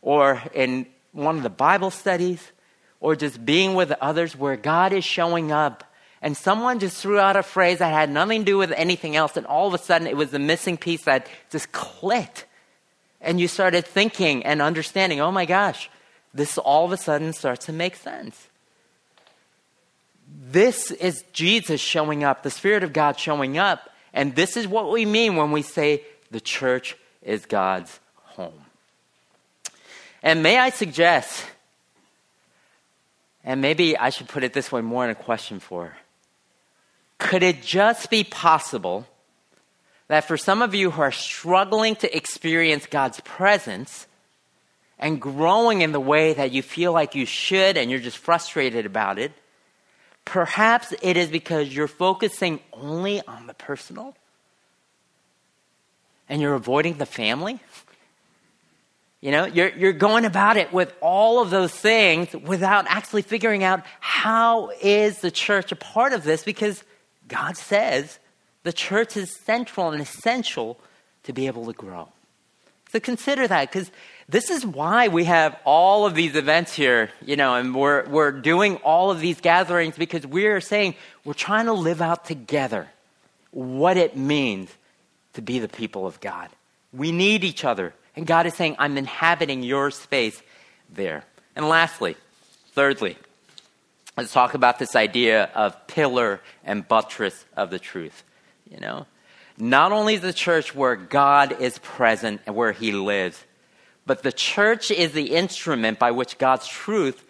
or 0.00 0.42
in 0.54 0.86
one 1.12 1.36
of 1.36 1.42
the 1.42 1.50
Bible 1.50 1.90
studies 1.90 2.52
or 3.00 3.16
just 3.16 3.44
being 3.44 3.74
with 3.74 3.92
others 4.00 4.36
where 4.36 4.56
God 4.56 4.92
is 4.92 5.04
showing 5.04 5.52
up. 5.52 5.84
And 6.20 6.36
someone 6.36 6.80
just 6.80 7.00
threw 7.00 7.18
out 7.18 7.36
a 7.36 7.42
phrase 7.42 7.78
that 7.78 7.92
had 7.92 8.10
nothing 8.10 8.40
to 8.40 8.44
do 8.44 8.58
with 8.58 8.72
anything 8.72 9.14
else 9.14 9.36
and 9.36 9.46
all 9.46 9.68
of 9.68 9.74
a 9.74 9.78
sudden 9.78 10.08
it 10.08 10.16
was 10.16 10.30
the 10.30 10.38
missing 10.38 10.76
piece 10.76 11.04
that 11.04 11.28
just 11.50 11.70
clicked. 11.70 12.46
And 13.20 13.40
you 13.40 13.48
started 13.48 13.86
thinking 13.86 14.44
and 14.44 14.60
understanding 14.60 15.20
oh 15.20 15.30
my 15.30 15.44
gosh 15.44 15.90
this 16.34 16.58
all 16.58 16.84
of 16.84 16.92
a 16.92 16.96
sudden 16.96 17.32
starts 17.32 17.66
to 17.66 17.72
make 17.72 17.96
sense. 17.96 18.48
This 20.50 20.90
is 20.90 21.24
jesus 21.32 21.80
showing 21.80 22.24
up 22.24 22.42
the 22.42 22.50
spirit 22.50 22.82
of 22.82 22.92
god 22.92 23.18
showing 23.18 23.58
up 23.58 23.88
and 24.12 24.34
this 24.34 24.56
is 24.56 24.66
what 24.66 24.90
we 24.90 25.06
mean 25.06 25.36
when 25.36 25.52
we 25.52 25.62
say 25.62 26.02
the 26.30 26.40
church 26.40 26.96
is 27.22 27.46
god's 27.46 28.00
home 28.14 28.64
and 30.22 30.42
may 30.42 30.58
I 30.58 30.70
suggest, 30.70 31.44
and 33.44 33.60
maybe 33.60 33.96
I 33.96 34.10
should 34.10 34.28
put 34.28 34.44
it 34.44 34.52
this 34.52 34.70
way 34.72 34.80
more 34.80 35.04
in 35.04 35.10
a 35.10 35.14
question 35.14 35.60
for 35.60 35.96
could 37.18 37.42
it 37.42 37.62
just 37.62 38.10
be 38.10 38.22
possible 38.24 39.06
that 40.06 40.24
for 40.24 40.36
some 40.36 40.62
of 40.62 40.74
you 40.74 40.90
who 40.90 41.02
are 41.02 41.12
struggling 41.12 41.96
to 41.96 42.16
experience 42.16 42.86
God's 42.86 43.20
presence 43.20 44.06
and 44.98 45.20
growing 45.20 45.82
in 45.82 45.92
the 45.92 46.00
way 46.00 46.32
that 46.32 46.52
you 46.52 46.62
feel 46.62 46.92
like 46.92 47.14
you 47.14 47.26
should 47.26 47.76
and 47.76 47.90
you're 47.90 48.00
just 48.00 48.18
frustrated 48.18 48.86
about 48.86 49.18
it, 49.18 49.32
perhaps 50.24 50.94
it 51.02 51.16
is 51.16 51.28
because 51.28 51.74
you're 51.74 51.88
focusing 51.88 52.60
only 52.72 53.20
on 53.26 53.46
the 53.46 53.54
personal 53.54 54.16
and 56.28 56.40
you're 56.40 56.54
avoiding 56.54 56.98
the 56.98 57.06
family? 57.06 57.60
You 59.20 59.32
know, 59.32 59.46
you're, 59.46 59.70
you're 59.70 59.92
going 59.92 60.24
about 60.24 60.56
it 60.56 60.72
with 60.72 60.94
all 61.00 61.42
of 61.42 61.50
those 61.50 61.72
things 61.72 62.32
without 62.32 62.86
actually 62.88 63.22
figuring 63.22 63.64
out 63.64 63.82
how 63.98 64.70
is 64.80 65.18
the 65.18 65.30
church 65.30 65.72
a 65.72 65.76
part 65.76 66.12
of 66.12 66.22
this 66.22 66.44
because 66.44 66.84
God 67.26 67.56
says 67.56 68.20
the 68.62 68.72
church 68.72 69.16
is 69.16 69.34
central 69.34 69.90
and 69.90 70.00
essential 70.00 70.78
to 71.24 71.32
be 71.32 71.48
able 71.48 71.66
to 71.66 71.72
grow. 71.72 72.08
So 72.90 73.00
consider 73.00 73.46
that 73.46 73.70
because 73.70 73.90
this 74.28 74.50
is 74.50 74.64
why 74.64 75.08
we 75.08 75.24
have 75.24 75.56
all 75.64 76.06
of 76.06 76.14
these 76.14 76.36
events 76.36 76.72
here, 76.74 77.10
you 77.24 77.36
know, 77.36 77.54
and 77.54 77.74
we're, 77.74 78.08
we're 78.08 78.32
doing 78.32 78.76
all 78.76 79.10
of 79.10 79.20
these 79.20 79.40
gatherings 79.40 79.96
because 79.96 80.26
we're 80.26 80.60
saying 80.60 80.94
we're 81.24 81.34
trying 81.34 81.66
to 81.66 81.72
live 81.72 82.00
out 82.00 82.24
together 82.24 82.88
what 83.50 83.96
it 83.96 84.16
means 84.16 84.70
to 85.34 85.42
be 85.42 85.58
the 85.58 85.68
people 85.68 86.06
of 86.06 86.20
God. 86.20 86.48
We 86.92 87.12
need 87.12 87.44
each 87.44 87.64
other. 87.64 87.94
And 88.18 88.26
God 88.26 88.46
is 88.46 88.54
saying, 88.54 88.74
I'm 88.80 88.98
inhabiting 88.98 89.62
your 89.62 89.92
space 89.92 90.42
there. 90.92 91.22
And 91.54 91.68
lastly, 91.68 92.16
thirdly, 92.72 93.16
let's 94.16 94.32
talk 94.32 94.54
about 94.54 94.80
this 94.80 94.96
idea 94.96 95.44
of 95.54 95.86
pillar 95.86 96.40
and 96.64 96.86
buttress 96.86 97.44
of 97.56 97.70
the 97.70 97.78
truth. 97.78 98.24
You 98.68 98.80
know, 98.80 99.06
not 99.56 99.92
only 99.92 100.16
the 100.16 100.32
church 100.32 100.74
where 100.74 100.96
God 100.96 101.60
is 101.60 101.78
present 101.78 102.40
and 102.44 102.56
where 102.56 102.72
he 102.72 102.90
lives, 102.90 103.44
but 104.04 104.24
the 104.24 104.32
church 104.32 104.90
is 104.90 105.12
the 105.12 105.36
instrument 105.36 106.00
by 106.00 106.10
which 106.10 106.38
God's 106.38 106.66
truth 106.66 107.24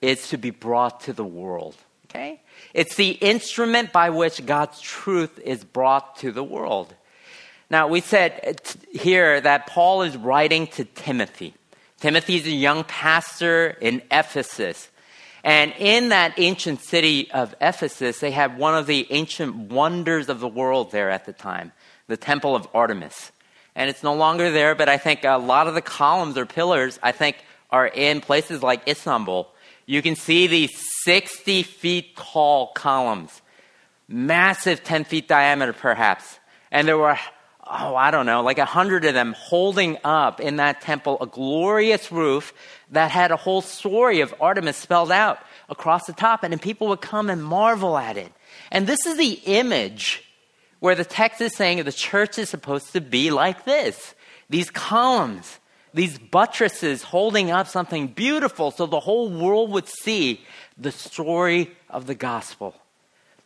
is 0.00 0.28
to 0.28 0.38
be 0.38 0.50
brought 0.50 1.00
to 1.00 1.12
the 1.12 1.24
world. 1.24 1.74
Okay? 2.06 2.40
It's 2.74 2.94
the 2.94 3.10
instrument 3.10 3.92
by 3.92 4.10
which 4.10 4.46
God's 4.46 4.80
truth 4.80 5.40
is 5.40 5.64
brought 5.64 6.14
to 6.18 6.30
the 6.30 6.44
world. 6.44 6.94
Now, 7.72 7.88
we 7.88 8.02
said 8.02 8.38
uh, 8.46 8.52
here 8.92 9.40
that 9.40 9.66
Paul 9.66 10.02
is 10.02 10.14
writing 10.14 10.66
to 10.76 10.84
Timothy. 10.84 11.54
Timothy 12.00 12.36
is 12.36 12.46
a 12.46 12.50
young 12.50 12.84
pastor 12.84 13.78
in 13.80 14.02
Ephesus. 14.10 14.90
And 15.42 15.72
in 15.78 16.10
that 16.10 16.34
ancient 16.36 16.82
city 16.82 17.30
of 17.30 17.54
Ephesus, 17.62 18.18
they 18.18 18.30
had 18.30 18.58
one 18.58 18.74
of 18.74 18.86
the 18.86 19.06
ancient 19.08 19.72
wonders 19.72 20.28
of 20.28 20.38
the 20.38 20.48
world 20.48 20.90
there 20.90 21.08
at 21.08 21.24
the 21.24 21.32
time 21.32 21.72
the 22.08 22.18
Temple 22.18 22.54
of 22.54 22.68
Artemis. 22.74 23.32
And 23.74 23.88
it's 23.88 24.02
no 24.02 24.12
longer 24.12 24.50
there, 24.50 24.74
but 24.74 24.90
I 24.90 24.98
think 24.98 25.24
a 25.24 25.38
lot 25.38 25.66
of 25.66 25.72
the 25.72 25.80
columns 25.80 26.36
or 26.36 26.44
pillars, 26.44 26.98
I 27.02 27.12
think, 27.12 27.38
are 27.70 27.86
in 27.86 28.20
places 28.20 28.62
like 28.62 28.86
Istanbul. 28.86 29.48
You 29.86 30.02
can 30.02 30.14
see 30.14 30.46
these 30.46 30.78
60 31.04 31.62
feet 31.62 32.16
tall 32.16 32.66
columns, 32.74 33.40
massive 34.08 34.84
10 34.84 35.04
feet 35.04 35.26
diameter 35.26 35.72
perhaps. 35.72 36.38
And 36.70 36.86
there 36.86 36.98
were 36.98 37.18
oh, 37.72 37.96
I 37.96 38.10
don't 38.10 38.26
know, 38.26 38.42
like 38.42 38.58
a 38.58 38.66
hundred 38.66 39.04
of 39.06 39.14
them 39.14 39.34
holding 39.36 39.96
up 40.04 40.40
in 40.40 40.56
that 40.56 40.82
temple 40.82 41.16
a 41.20 41.26
glorious 41.26 42.12
roof 42.12 42.52
that 42.90 43.10
had 43.10 43.30
a 43.30 43.36
whole 43.36 43.62
story 43.62 44.20
of 44.20 44.34
Artemis 44.40 44.76
spelled 44.76 45.10
out 45.10 45.38
across 45.68 46.06
the 46.06 46.12
top. 46.12 46.44
And 46.44 46.60
people 46.60 46.88
would 46.88 47.00
come 47.00 47.30
and 47.30 47.42
marvel 47.42 47.96
at 47.96 48.16
it. 48.16 48.30
And 48.70 48.86
this 48.86 49.06
is 49.06 49.16
the 49.16 49.40
image 49.46 50.22
where 50.80 50.94
the 50.94 51.04
text 51.04 51.40
is 51.40 51.54
saying 51.54 51.82
the 51.82 51.92
church 51.92 52.38
is 52.38 52.50
supposed 52.50 52.92
to 52.92 53.00
be 53.00 53.30
like 53.30 53.64
this 53.64 54.14
these 54.50 54.68
columns, 54.68 55.58
these 55.94 56.18
buttresses 56.18 57.02
holding 57.02 57.50
up 57.50 57.66
something 57.66 58.08
beautiful 58.08 58.70
so 58.70 58.84
the 58.84 59.00
whole 59.00 59.30
world 59.30 59.70
would 59.70 59.88
see 59.88 60.42
the 60.76 60.92
story 60.92 61.70
of 61.88 62.06
the 62.06 62.14
gospel. 62.14 62.74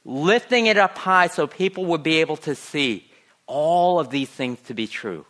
Lifting 0.05 0.67
it 0.67 0.77
up 0.77 0.99
high 0.99 1.29
so 1.29 1.47
people 1.47 1.85
would 1.87 2.03
be 2.03 2.17
able 2.17 2.37
to 2.39 2.57
see 2.57 3.06
all 3.47 4.01
of 4.01 4.11
these 4.11 4.29
things 4.29 4.61
to 4.67 4.75
be 4.75 4.87
true. 4.87 5.25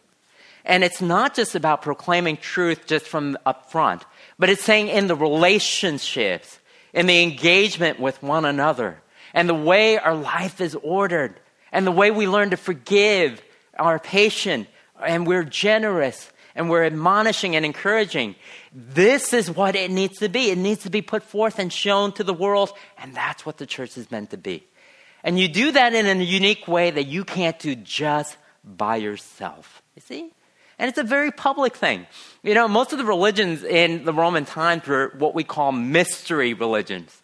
And 0.64 0.82
it's 0.82 1.00
not 1.00 1.34
just 1.34 1.54
about 1.54 1.82
proclaiming 1.82 2.36
truth 2.36 2.86
just 2.86 3.06
from 3.06 3.38
up 3.46 3.70
front, 3.70 4.04
but 4.38 4.50
it's 4.50 4.64
saying 4.64 4.88
in 4.88 5.06
the 5.06 5.14
relationships, 5.14 6.58
in 6.92 7.06
the 7.06 7.22
engagement 7.22 8.00
with 8.00 8.22
one 8.22 8.44
another, 8.44 9.00
and 9.32 9.48
the 9.48 9.54
way 9.54 9.98
our 9.98 10.14
life 10.14 10.60
is 10.60 10.74
ordered, 10.74 11.38
and 11.70 11.86
the 11.86 11.92
way 11.92 12.10
we 12.10 12.26
learn 12.26 12.50
to 12.50 12.56
forgive, 12.56 13.42
are 13.78 13.98
patient, 13.98 14.66
and 15.04 15.26
we're 15.26 15.44
generous, 15.44 16.32
and 16.54 16.70
we're 16.70 16.84
admonishing 16.84 17.54
and 17.54 17.64
encouraging. 17.64 18.34
This 18.74 19.32
is 19.32 19.50
what 19.50 19.76
it 19.76 19.90
needs 19.90 20.18
to 20.18 20.28
be. 20.28 20.50
It 20.50 20.58
needs 20.58 20.82
to 20.84 20.90
be 20.90 21.02
put 21.02 21.22
forth 21.22 21.58
and 21.58 21.72
shown 21.72 22.12
to 22.12 22.24
the 22.24 22.34
world, 22.34 22.72
and 22.98 23.14
that's 23.14 23.44
what 23.44 23.58
the 23.58 23.66
church 23.66 23.96
is 23.98 24.10
meant 24.10 24.30
to 24.30 24.38
be. 24.38 24.64
And 25.24 25.38
you 25.38 25.48
do 25.48 25.72
that 25.72 25.94
in 25.94 26.06
a 26.06 26.22
unique 26.22 26.68
way 26.68 26.90
that 26.90 27.04
you 27.04 27.24
can't 27.24 27.58
do 27.58 27.74
just 27.74 28.36
by 28.64 28.96
yourself. 28.96 29.82
You 29.94 30.02
see? 30.02 30.30
And 30.78 30.88
it's 30.88 30.98
a 30.98 31.04
very 31.04 31.30
public 31.30 31.74
thing. 31.74 32.06
You 32.42 32.54
know, 32.54 32.68
most 32.68 32.92
of 32.92 32.98
the 32.98 33.04
religions 33.04 33.64
in 33.64 34.04
the 34.04 34.12
Roman 34.12 34.44
times 34.44 34.86
were 34.86 35.12
what 35.18 35.34
we 35.34 35.42
call 35.42 35.72
mystery 35.72 36.52
religions. 36.52 37.22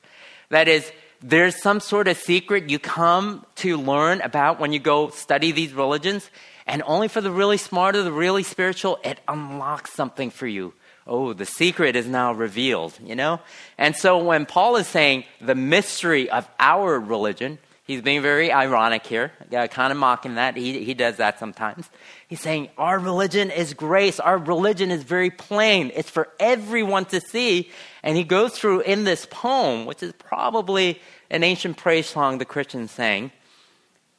That 0.48 0.68
is, 0.68 0.90
there's 1.20 1.60
some 1.60 1.80
sort 1.80 2.08
of 2.08 2.16
secret 2.16 2.70
you 2.70 2.78
come 2.78 3.44
to 3.56 3.76
learn 3.76 4.20
about 4.22 4.58
when 4.58 4.72
you 4.72 4.78
go 4.78 5.10
study 5.10 5.52
these 5.52 5.72
religions, 5.72 6.30
and 6.66 6.82
only 6.86 7.08
for 7.08 7.20
the 7.20 7.30
really 7.30 7.58
smart 7.58 7.94
or 7.94 8.02
the 8.02 8.12
really 8.12 8.42
spiritual, 8.42 8.98
it 9.04 9.20
unlocks 9.28 9.92
something 9.92 10.30
for 10.30 10.46
you. 10.46 10.72
Oh, 11.06 11.32
the 11.32 11.46
secret 11.46 11.96
is 11.96 12.06
now 12.06 12.32
revealed, 12.32 12.98
you 13.02 13.16
know? 13.16 13.40
And 13.76 13.96
so 13.96 14.18
when 14.18 14.46
Paul 14.46 14.76
is 14.76 14.86
saying 14.86 15.24
the 15.40 15.56
mystery 15.56 16.30
of 16.30 16.48
our 16.58 16.98
religion, 16.98 17.58
He's 17.84 18.00
being 18.00 18.22
very 18.22 18.52
ironic 18.52 19.04
here, 19.04 19.32
yeah, 19.50 19.66
kind 19.66 19.90
of 19.90 19.98
mocking 19.98 20.36
that. 20.36 20.56
He, 20.56 20.84
he 20.84 20.94
does 20.94 21.16
that 21.16 21.40
sometimes. 21.40 21.90
He's 22.28 22.40
saying, 22.40 22.70
Our 22.78 22.98
religion 22.98 23.50
is 23.50 23.74
grace. 23.74 24.20
Our 24.20 24.38
religion 24.38 24.92
is 24.92 25.02
very 25.02 25.30
plain. 25.30 25.90
It's 25.94 26.08
for 26.08 26.28
everyone 26.38 27.06
to 27.06 27.20
see. 27.20 27.70
And 28.04 28.16
he 28.16 28.22
goes 28.22 28.56
through 28.56 28.80
in 28.80 29.02
this 29.02 29.26
poem, 29.28 29.84
which 29.84 30.02
is 30.02 30.12
probably 30.12 31.00
an 31.28 31.42
ancient 31.42 31.76
praise 31.76 32.06
song 32.06 32.38
the 32.38 32.44
Christians 32.44 32.92
sang. 32.92 33.32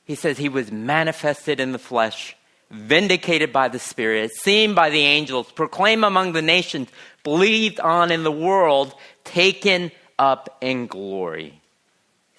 He 0.03 0.15
says, 0.15 0.37
He 0.37 0.49
was 0.49 0.69
manifested 0.69 1.61
in 1.61 1.71
the 1.71 1.79
flesh, 1.79 2.35
vindicated 2.69 3.53
by 3.53 3.69
the 3.69 3.79
Spirit, 3.79 4.31
seen 4.35 4.75
by 4.75 4.89
the 4.89 4.99
angels, 4.99 5.49
proclaimed 5.53 6.03
among 6.03 6.33
the 6.33 6.41
nations, 6.41 6.89
believed 7.23 7.79
on 7.79 8.11
in 8.11 8.23
the 8.23 8.31
world, 8.31 8.93
taken 9.23 9.89
up 10.19 10.57
in 10.59 10.87
glory. 10.87 11.61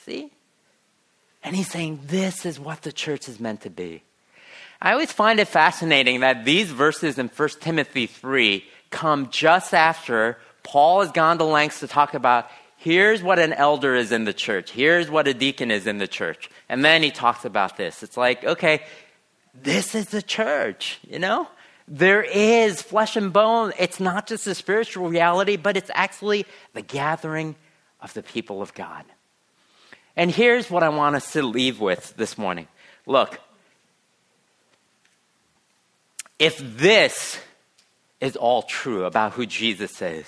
See? 0.04 0.30
And 1.44 1.54
he's 1.54 1.70
saying, 1.70 2.00
This 2.07 2.46
is 2.46 2.59
what 2.59 2.83
the 2.83 2.92
church 2.92 3.28
is 3.28 3.38
meant 3.38 3.61
to 3.61 3.70
be. 3.70 4.02
I 4.80 4.92
always 4.92 5.12
find 5.12 5.38
it 5.38 5.48
fascinating 5.48 6.20
that 6.20 6.44
these 6.44 6.70
verses 6.70 7.18
in 7.18 7.28
1 7.28 7.48
Timothy 7.61 8.07
3 8.07 8.64
come 8.90 9.30
just 9.30 9.72
after 9.72 10.38
Paul 10.62 11.02
has 11.02 11.12
gone 11.12 11.38
to 11.38 11.44
lengths 11.44 11.80
to 11.80 11.87
talk 11.87 12.14
about 12.14 12.48
here's 12.76 13.22
what 13.22 13.38
an 13.38 13.52
elder 13.52 13.94
is 13.94 14.12
in 14.12 14.24
the 14.24 14.33
church, 14.33 14.70
here's 14.70 15.11
what 15.11 15.28
a 15.28 15.35
deacon 15.35 15.70
is 15.70 15.87
in 15.87 15.98
the 15.98 16.09
church. 16.09 16.50
And 16.68 16.85
then 16.85 17.02
he 17.02 17.11
talks 17.11 17.44
about 17.44 17.76
this. 17.76 18.02
It's 18.02 18.16
like, 18.16 18.44
okay, 18.44 18.83
this 19.54 19.94
is 19.94 20.09
the 20.09 20.22
church, 20.22 20.98
you 21.09 21.18
know? 21.18 21.48
There 21.87 22.22
is 22.22 22.80
flesh 22.80 23.16
and 23.16 23.33
bone. 23.33 23.72
It's 23.78 24.00
not 24.00 24.26
just 24.26 24.46
a 24.46 24.54
spiritual 24.54 25.09
reality, 25.09 25.57
but 25.57 25.76
it's 25.76 25.90
actually 25.94 26.46
the 26.72 26.80
gathering 26.80 27.57
of 28.00 28.14
the 28.14 28.22
people 28.22 28.62
of 28.62 28.72
God. 28.72 29.04
And 30.16 30.31
here's 30.31 30.70
what 30.70 30.83
I 30.83 30.88
want 30.90 31.16
us 31.16 31.33
to 31.33 31.42
leave 31.42 31.81
with 31.81 32.14
this 32.16 32.38
morning. 32.38 32.68
Look, 33.07 33.40
if 36.38 36.59
this 36.59 37.38
is 38.20 38.37
all 38.37 38.62
true 38.62 39.05
about 39.05 39.33
who 39.33 39.46
Jesus 39.46 40.00
is, 40.00 40.27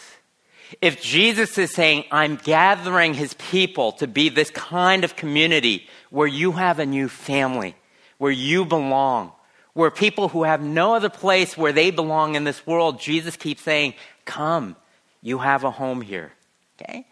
if 0.80 1.00
Jesus 1.00 1.56
is 1.58 1.72
saying, 1.72 2.04
I'm 2.10 2.36
gathering 2.36 3.14
his 3.14 3.34
people 3.34 3.92
to 3.92 4.06
be 4.06 4.28
this 4.28 4.50
kind 4.50 5.04
of 5.04 5.14
community 5.14 5.86
where 6.10 6.26
you 6.26 6.52
have 6.52 6.78
a 6.78 6.86
new 6.86 7.08
family, 7.08 7.76
where 8.18 8.32
you 8.32 8.64
belong, 8.64 9.32
where 9.74 9.90
people 9.90 10.28
who 10.28 10.42
have 10.42 10.62
no 10.62 10.94
other 10.94 11.08
place 11.08 11.56
where 11.56 11.72
they 11.72 11.90
belong 11.90 12.34
in 12.34 12.44
this 12.44 12.66
world, 12.66 12.98
Jesus 12.98 13.36
keeps 13.36 13.62
saying, 13.62 13.94
Come, 14.24 14.74
you 15.22 15.38
have 15.38 15.62
a 15.62 15.70
home 15.70 16.00
here. 16.00 16.32
Okay? 16.80 17.06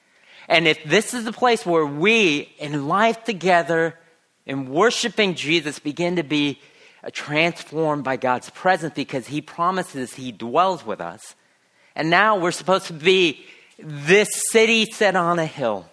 And 0.49 0.67
if 0.69 0.83
this 0.85 1.15
is 1.15 1.25
the 1.25 1.33
place 1.33 1.65
where 1.65 1.87
we, 1.87 2.53
in 2.59 2.89
life 2.89 3.25
together, 3.25 3.99
in 4.47 4.69
worshiping 4.69 5.35
Jesus, 5.35 5.79
begin 5.79 6.17
to 6.17 6.23
be 6.23 6.61
uh, 7.03 7.11
transformed 7.13 8.05
by 8.05 8.17
God's 8.17 8.51
presence 8.51 8.95
because 8.95 9.27
He 9.27 9.41
promises 9.41 10.15
He 10.15 10.33
dwells 10.33 10.85
with 10.85 11.01
us. 11.01 11.35
And 11.97 12.11
now 12.11 12.39
we're 12.39 12.51
supposed 12.51 12.87
to 12.87 12.93
be 12.93 13.45
this 13.79 14.29
city 14.51 14.87
set 14.87 15.17
on 15.17 15.39
a 15.39 15.47
hill, 15.47 15.87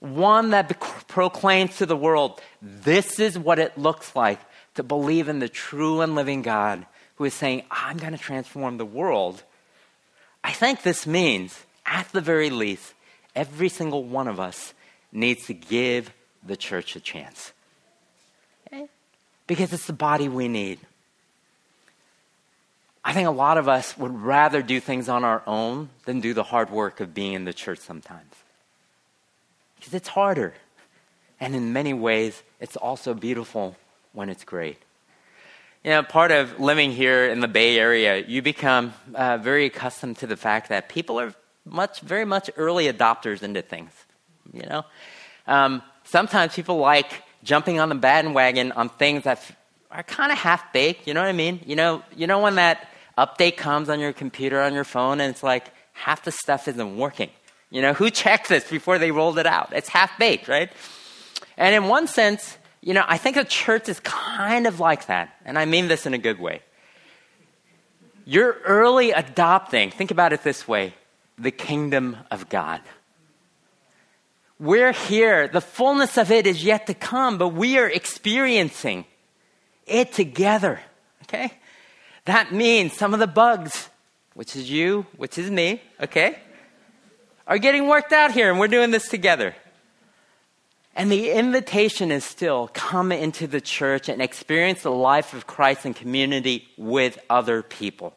one 0.00 0.50
that 0.50 0.80
proclaims 1.08 1.76
to 1.78 1.86
the 1.86 1.96
world 1.96 2.40
this 2.60 3.18
is 3.18 3.38
what 3.38 3.58
it 3.58 3.76
looks 3.76 4.14
like 4.16 4.40
to 4.74 4.82
believe 4.82 5.28
in 5.28 5.40
the 5.40 5.48
true 5.48 6.00
and 6.00 6.14
living 6.14 6.42
God 6.42 6.86
who 7.16 7.24
is 7.24 7.34
saying, 7.34 7.64
I'm 7.70 7.98
going 7.98 8.12
to 8.12 8.18
transform 8.18 8.78
the 8.78 8.84
world. 8.84 9.42
I 10.42 10.52
think 10.52 10.82
this 10.82 11.06
means 11.06 11.58
at 11.86 12.08
the 12.12 12.20
very 12.20 12.50
least, 12.50 12.94
every 13.34 13.68
single 13.68 14.04
one 14.04 14.28
of 14.28 14.38
us 14.40 14.74
needs 15.12 15.46
to 15.46 15.54
give 15.54 16.12
the 16.44 16.56
church 16.56 16.96
a 16.96 17.00
chance. 17.00 17.52
Because 19.46 19.72
it's 19.72 19.86
the 19.86 19.92
body 19.92 20.28
we 20.28 20.48
need. 20.48 20.78
I 23.04 23.12
think 23.12 23.26
a 23.26 23.32
lot 23.32 23.58
of 23.58 23.68
us 23.68 23.98
would 23.98 24.16
rather 24.16 24.62
do 24.62 24.78
things 24.78 25.08
on 25.08 25.24
our 25.24 25.42
own 25.46 25.90
than 26.04 26.20
do 26.20 26.34
the 26.34 26.44
hard 26.44 26.70
work 26.70 27.00
of 27.00 27.12
being 27.12 27.32
in 27.32 27.44
the 27.44 27.52
church 27.52 27.80
sometimes. 27.80 28.32
Because 29.76 29.94
it's 29.94 30.08
harder. 30.08 30.54
And 31.40 31.56
in 31.56 31.72
many 31.72 31.92
ways, 31.92 32.40
it's 32.60 32.76
also 32.76 33.14
beautiful 33.14 33.76
when 34.12 34.28
it's 34.28 34.44
great. 34.44 34.78
You 35.82 35.90
know, 35.90 36.04
part 36.04 36.30
of 36.30 36.60
living 36.60 36.92
here 36.92 37.26
in 37.26 37.40
the 37.40 37.48
Bay 37.48 37.76
Area, 37.76 38.24
you 38.24 38.40
become 38.40 38.94
uh, 39.16 39.38
very 39.38 39.66
accustomed 39.66 40.18
to 40.18 40.28
the 40.28 40.36
fact 40.36 40.68
that 40.68 40.88
people 40.88 41.18
are 41.18 41.34
much, 41.64 42.00
very 42.00 42.24
much 42.24 42.50
early 42.56 42.92
adopters 42.92 43.42
into 43.42 43.62
things. 43.62 43.90
You 44.52 44.66
know, 44.66 44.84
um, 45.46 45.82
sometimes 46.04 46.54
people 46.54 46.78
like 46.78 47.22
jumping 47.42 47.80
on 47.80 47.88
the 47.88 47.94
bandwagon 47.94 48.72
on 48.72 48.88
things 48.88 49.24
that 49.24 49.42
are 49.90 50.02
kind 50.02 50.32
of 50.32 50.38
half 50.38 50.72
baked. 50.72 51.06
You 51.06 51.14
know 51.14 51.20
what 51.20 51.28
I 51.28 51.32
mean? 51.32 51.60
You 51.66 51.76
know, 51.76 52.02
you 52.16 52.26
know 52.26 52.40
when 52.40 52.56
that 52.56 52.88
update 53.16 53.56
comes 53.56 53.88
on 53.88 54.00
your 54.00 54.12
computer 54.12 54.60
on 54.60 54.74
your 54.74 54.84
phone 54.84 55.20
and 55.20 55.30
it's 55.30 55.42
like 55.42 55.70
half 55.92 56.24
the 56.24 56.32
stuff 56.32 56.68
isn't 56.68 56.96
working. 56.96 57.30
You 57.70 57.82
know, 57.82 57.94
who 57.94 58.10
checked 58.10 58.48
this 58.48 58.68
before 58.68 58.98
they 58.98 59.10
rolled 59.10 59.38
it 59.38 59.46
out? 59.46 59.72
It's 59.72 59.88
half 59.88 60.18
baked, 60.18 60.48
right? 60.48 60.70
And 61.56 61.74
in 61.74 61.88
one 61.88 62.06
sense, 62.06 62.58
you 62.80 62.94
know, 62.94 63.04
I 63.06 63.16
think 63.16 63.36
a 63.36 63.44
church 63.44 63.88
is 63.88 64.00
kind 64.00 64.66
of 64.66 64.80
like 64.80 65.06
that, 65.06 65.36
and 65.44 65.58
I 65.58 65.64
mean 65.64 65.88
this 65.88 66.04
in 66.04 66.14
a 66.14 66.18
good 66.18 66.40
way. 66.40 66.62
You're 68.24 68.58
early 68.64 69.12
adopting, 69.12 69.90
think 69.90 70.10
about 70.10 70.32
it 70.32 70.42
this 70.42 70.66
way 70.66 70.94
the 71.38 71.50
kingdom 71.50 72.16
of 72.30 72.48
God. 72.48 72.80
We're 74.58 74.92
here. 74.92 75.48
The 75.48 75.60
fullness 75.60 76.16
of 76.16 76.30
it 76.30 76.46
is 76.46 76.62
yet 76.64 76.86
to 76.86 76.94
come, 76.94 77.36
but 77.38 77.48
we 77.48 77.78
are 77.78 77.88
experiencing 77.88 79.06
it 79.86 80.12
together. 80.12 80.80
Okay? 81.24 81.52
That 82.26 82.52
means 82.52 82.92
some 82.92 83.14
of 83.14 83.20
the 83.20 83.26
bugs, 83.26 83.88
which 84.34 84.54
is 84.54 84.70
you, 84.70 85.06
which 85.16 85.38
is 85.38 85.50
me, 85.50 85.82
okay, 86.00 86.38
are 87.46 87.58
getting 87.58 87.88
worked 87.88 88.12
out 88.12 88.30
here, 88.30 88.50
and 88.50 88.60
we're 88.60 88.68
doing 88.68 88.92
this 88.92 89.08
together. 89.08 89.56
And 90.94 91.10
the 91.10 91.30
invitation 91.30 92.12
is 92.12 92.24
still 92.24 92.70
come 92.72 93.10
into 93.12 93.46
the 93.46 93.60
church 93.60 94.08
and 94.08 94.20
experience 94.20 94.82
the 94.82 94.90
life 94.90 95.32
of 95.32 95.46
Christ 95.46 95.86
and 95.86 95.96
community 95.96 96.68
with 96.76 97.18
other 97.30 97.62
people. 97.62 98.14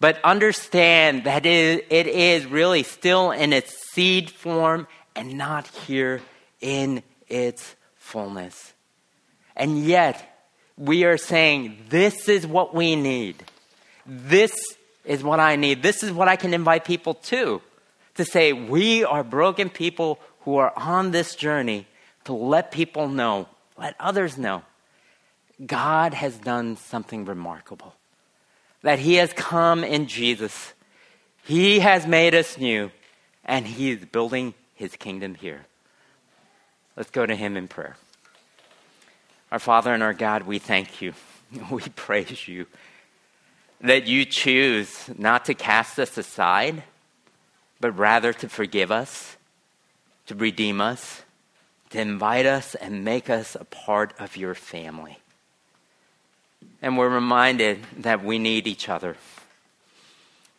But 0.00 0.20
understand 0.22 1.24
that 1.24 1.44
it 1.44 1.90
is 1.90 2.46
really 2.46 2.84
still 2.84 3.32
in 3.32 3.52
its 3.52 3.74
seed 3.92 4.30
form 4.30 4.86
and 5.16 5.36
not 5.36 5.66
here 5.66 6.20
in 6.60 7.02
its 7.26 7.74
fullness. 7.96 8.74
And 9.56 9.84
yet, 9.84 10.24
we 10.76 11.04
are 11.04 11.16
saying, 11.16 11.78
this 11.88 12.28
is 12.28 12.46
what 12.46 12.74
we 12.74 12.94
need. 12.94 13.42
This 14.06 14.52
is 15.04 15.24
what 15.24 15.40
I 15.40 15.56
need. 15.56 15.82
This 15.82 16.04
is 16.04 16.12
what 16.12 16.28
I 16.28 16.36
can 16.36 16.54
invite 16.54 16.84
people 16.84 17.14
to. 17.14 17.60
To 18.14 18.24
say, 18.24 18.52
we 18.52 19.04
are 19.04 19.24
broken 19.24 19.68
people 19.68 20.20
who 20.42 20.56
are 20.56 20.72
on 20.76 21.10
this 21.10 21.34
journey 21.34 21.86
to 22.24 22.32
let 22.32 22.70
people 22.70 23.08
know, 23.08 23.48
let 23.76 23.96
others 23.98 24.38
know, 24.38 24.62
God 25.64 26.14
has 26.14 26.38
done 26.38 26.76
something 26.76 27.24
remarkable 27.24 27.94
that 28.82 28.98
He 28.98 29.14
has 29.14 29.32
come 29.32 29.84
in 29.84 30.06
Jesus. 30.06 30.74
He 31.44 31.80
has 31.80 32.06
made 32.06 32.34
us 32.34 32.58
new, 32.58 32.90
and 33.44 33.66
He 33.66 33.90
is 33.90 34.04
building 34.04 34.54
His 34.74 34.96
kingdom 34.96 35.34
here. 35.34 35.66
Let's 36.96 37.10
go 37.10 37.26
to 37.26 37.34
Him 37.34 37.56
in 37.56 37.68
prayer. 37.68 37.96
Our 39.50 39.58
Father 39.58 39.94
and 39.94 40.02
our 40.02 40.14
God, 40.14 40.42
we 40.42 40.58
thank 40.58 41.00
you. 41.00 41.14
We 41.70 41.80
praise 41.96 42.46
you 42.46 42.66
that 43.80 44.06
you 44.06 44.24
choose 44.24 45.08
not 45.16 45.44
to 45.46 45.54
cast 45.54 45.98
us 45.98 46.18
aside, 46.18 46.82
but 47.80 47.96
rather 47.96 48.32
to 48.32 48.48
forgive 48.48 48.90
us, 48.90 49.36
to 50.26 50.34
redeem 50.34 50.80
us, 50.80 51.22
to 51.90 52.00
invite 52.00 52.46
us 52.46 52.74
and 52.74 53.04
make 53.04 53.30
us 53.30 53.54
a 53.54 53.64
part 53.64 54.12
of 54.18 54.36
your 54.36 54.54
family. 54.54 55.18
And 56.80 56.96
we're 56.96 57.08
reminded 57.08 57.80
that 57.98 58.24
we 58.24 58.38
need 58.38 58.66
each 58.66 58.88
other. 58.88 59.16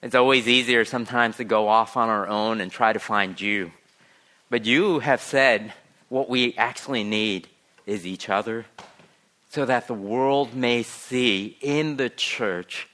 It's 0.01 0.15
always 0.15 0.47
easier 0.47 0.85
sometimes 0.85 1.37
to 1.37 1.43
go 1.43 1.67
off 1.67 1.97
on 1.97 2.09
our 2.09 2.27
own 2.27 2.61
and 2.61 2.71
try 2.71 2.93
to 2.93 2.99
find 2.99 3.39
you. 3.39 3.71
But 4.49 4.65
you 4.65 4.99
have 4.99 5.21
said 5.21 5.73
what 6.07 6.29
we 6.29 6.55
actually 6.57 7.03
need 7.03 7.47
is 7.85 8.05
each 8.05 8.29
other 8.29 8.65
so 9.49 9.65
that 9.65 9.87
the 9.87 9.93
world 9.93 10.53
may 10.53 10.83
see 10.83 11.57
in 11.61 11.97
the 11.97 12.09
church 12.09 12.87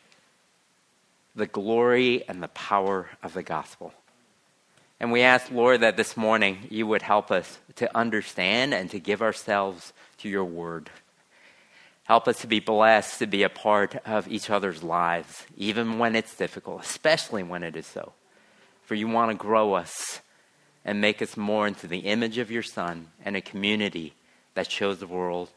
the 1.35 1.45
glory 1.45 2.27
and 2.27 2.41
the 2.41 2.47
power 2.49 3.09
of 3.21 3.33
the 3.33 3.43
gospel. 3.43 3.93
And 4.99 5.11
we 5.11 5.21
ask, 5.21 5.51
Lord, 5.51 5.81
that 5.81 5.97
this 5.97 6.15
morning 6.15 6.67
you 6.69 6.87
would 6.87 7.01
help 7.01 7.29
us 7.29 7.59
to 7.75 7.95
understand 7.95 8.73
and 8.73 8.89
to 8.91 8.99
give 8.99 9.21
ourselves 9.21 9.91
to 10.19 10.29
your 10.29 10.45
word. 10.45 10.89
Help 12.05 12.27
us 12.27 12.39
to 12.41 12.47
be 12.47 12.59
blessed 12.59 13.19
to 13.19 13.27
be 13.27 13.41
a 13.41 13.49
part 13.49 13.95
of 14.05 14.27
each 14.27 14.51
other's 14.51 14.83
lives, 14.83 15.45
even 15.57 15.97
when 15.97 16.15
it's 16.15 16.35
difficult, 16.35 16.83
especially 16.83 17.41
when 17.41 17.63
it 17.63 17.75
is 17.75 17.87
so. 17.87 18.13
For 18.83 18.93
you 18.93 19.07
want 19.07 19.31
to 19.31 19.37
grow 19.37 19.73
us 19.73 20.21
and 20.85 21.01
make 21.01 21.19
us 21.21 21.35
more 21.35 21.65
into 21.65 21.87
the 21.87 21.99
image 21.99 22.37
of 22.37 22.51
your 22.51 22.61
Son 22.61 23.07
and 23.23 23.35
a 23.35 23.41
community 23.41 24.13
that 24.53 24.71
shows 24.71 24.99
the 24.99 25.07
world 25.07 25.49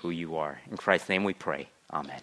who 0.00 0.10
you 0.10 0.36
are. 0.36 0.60
In 0.70 0.76
Christ's 0.76 1.08
name 1.08 1.24
we 1.24 1.32
pray. 1.32 1.68
Amen. 1.90 2.20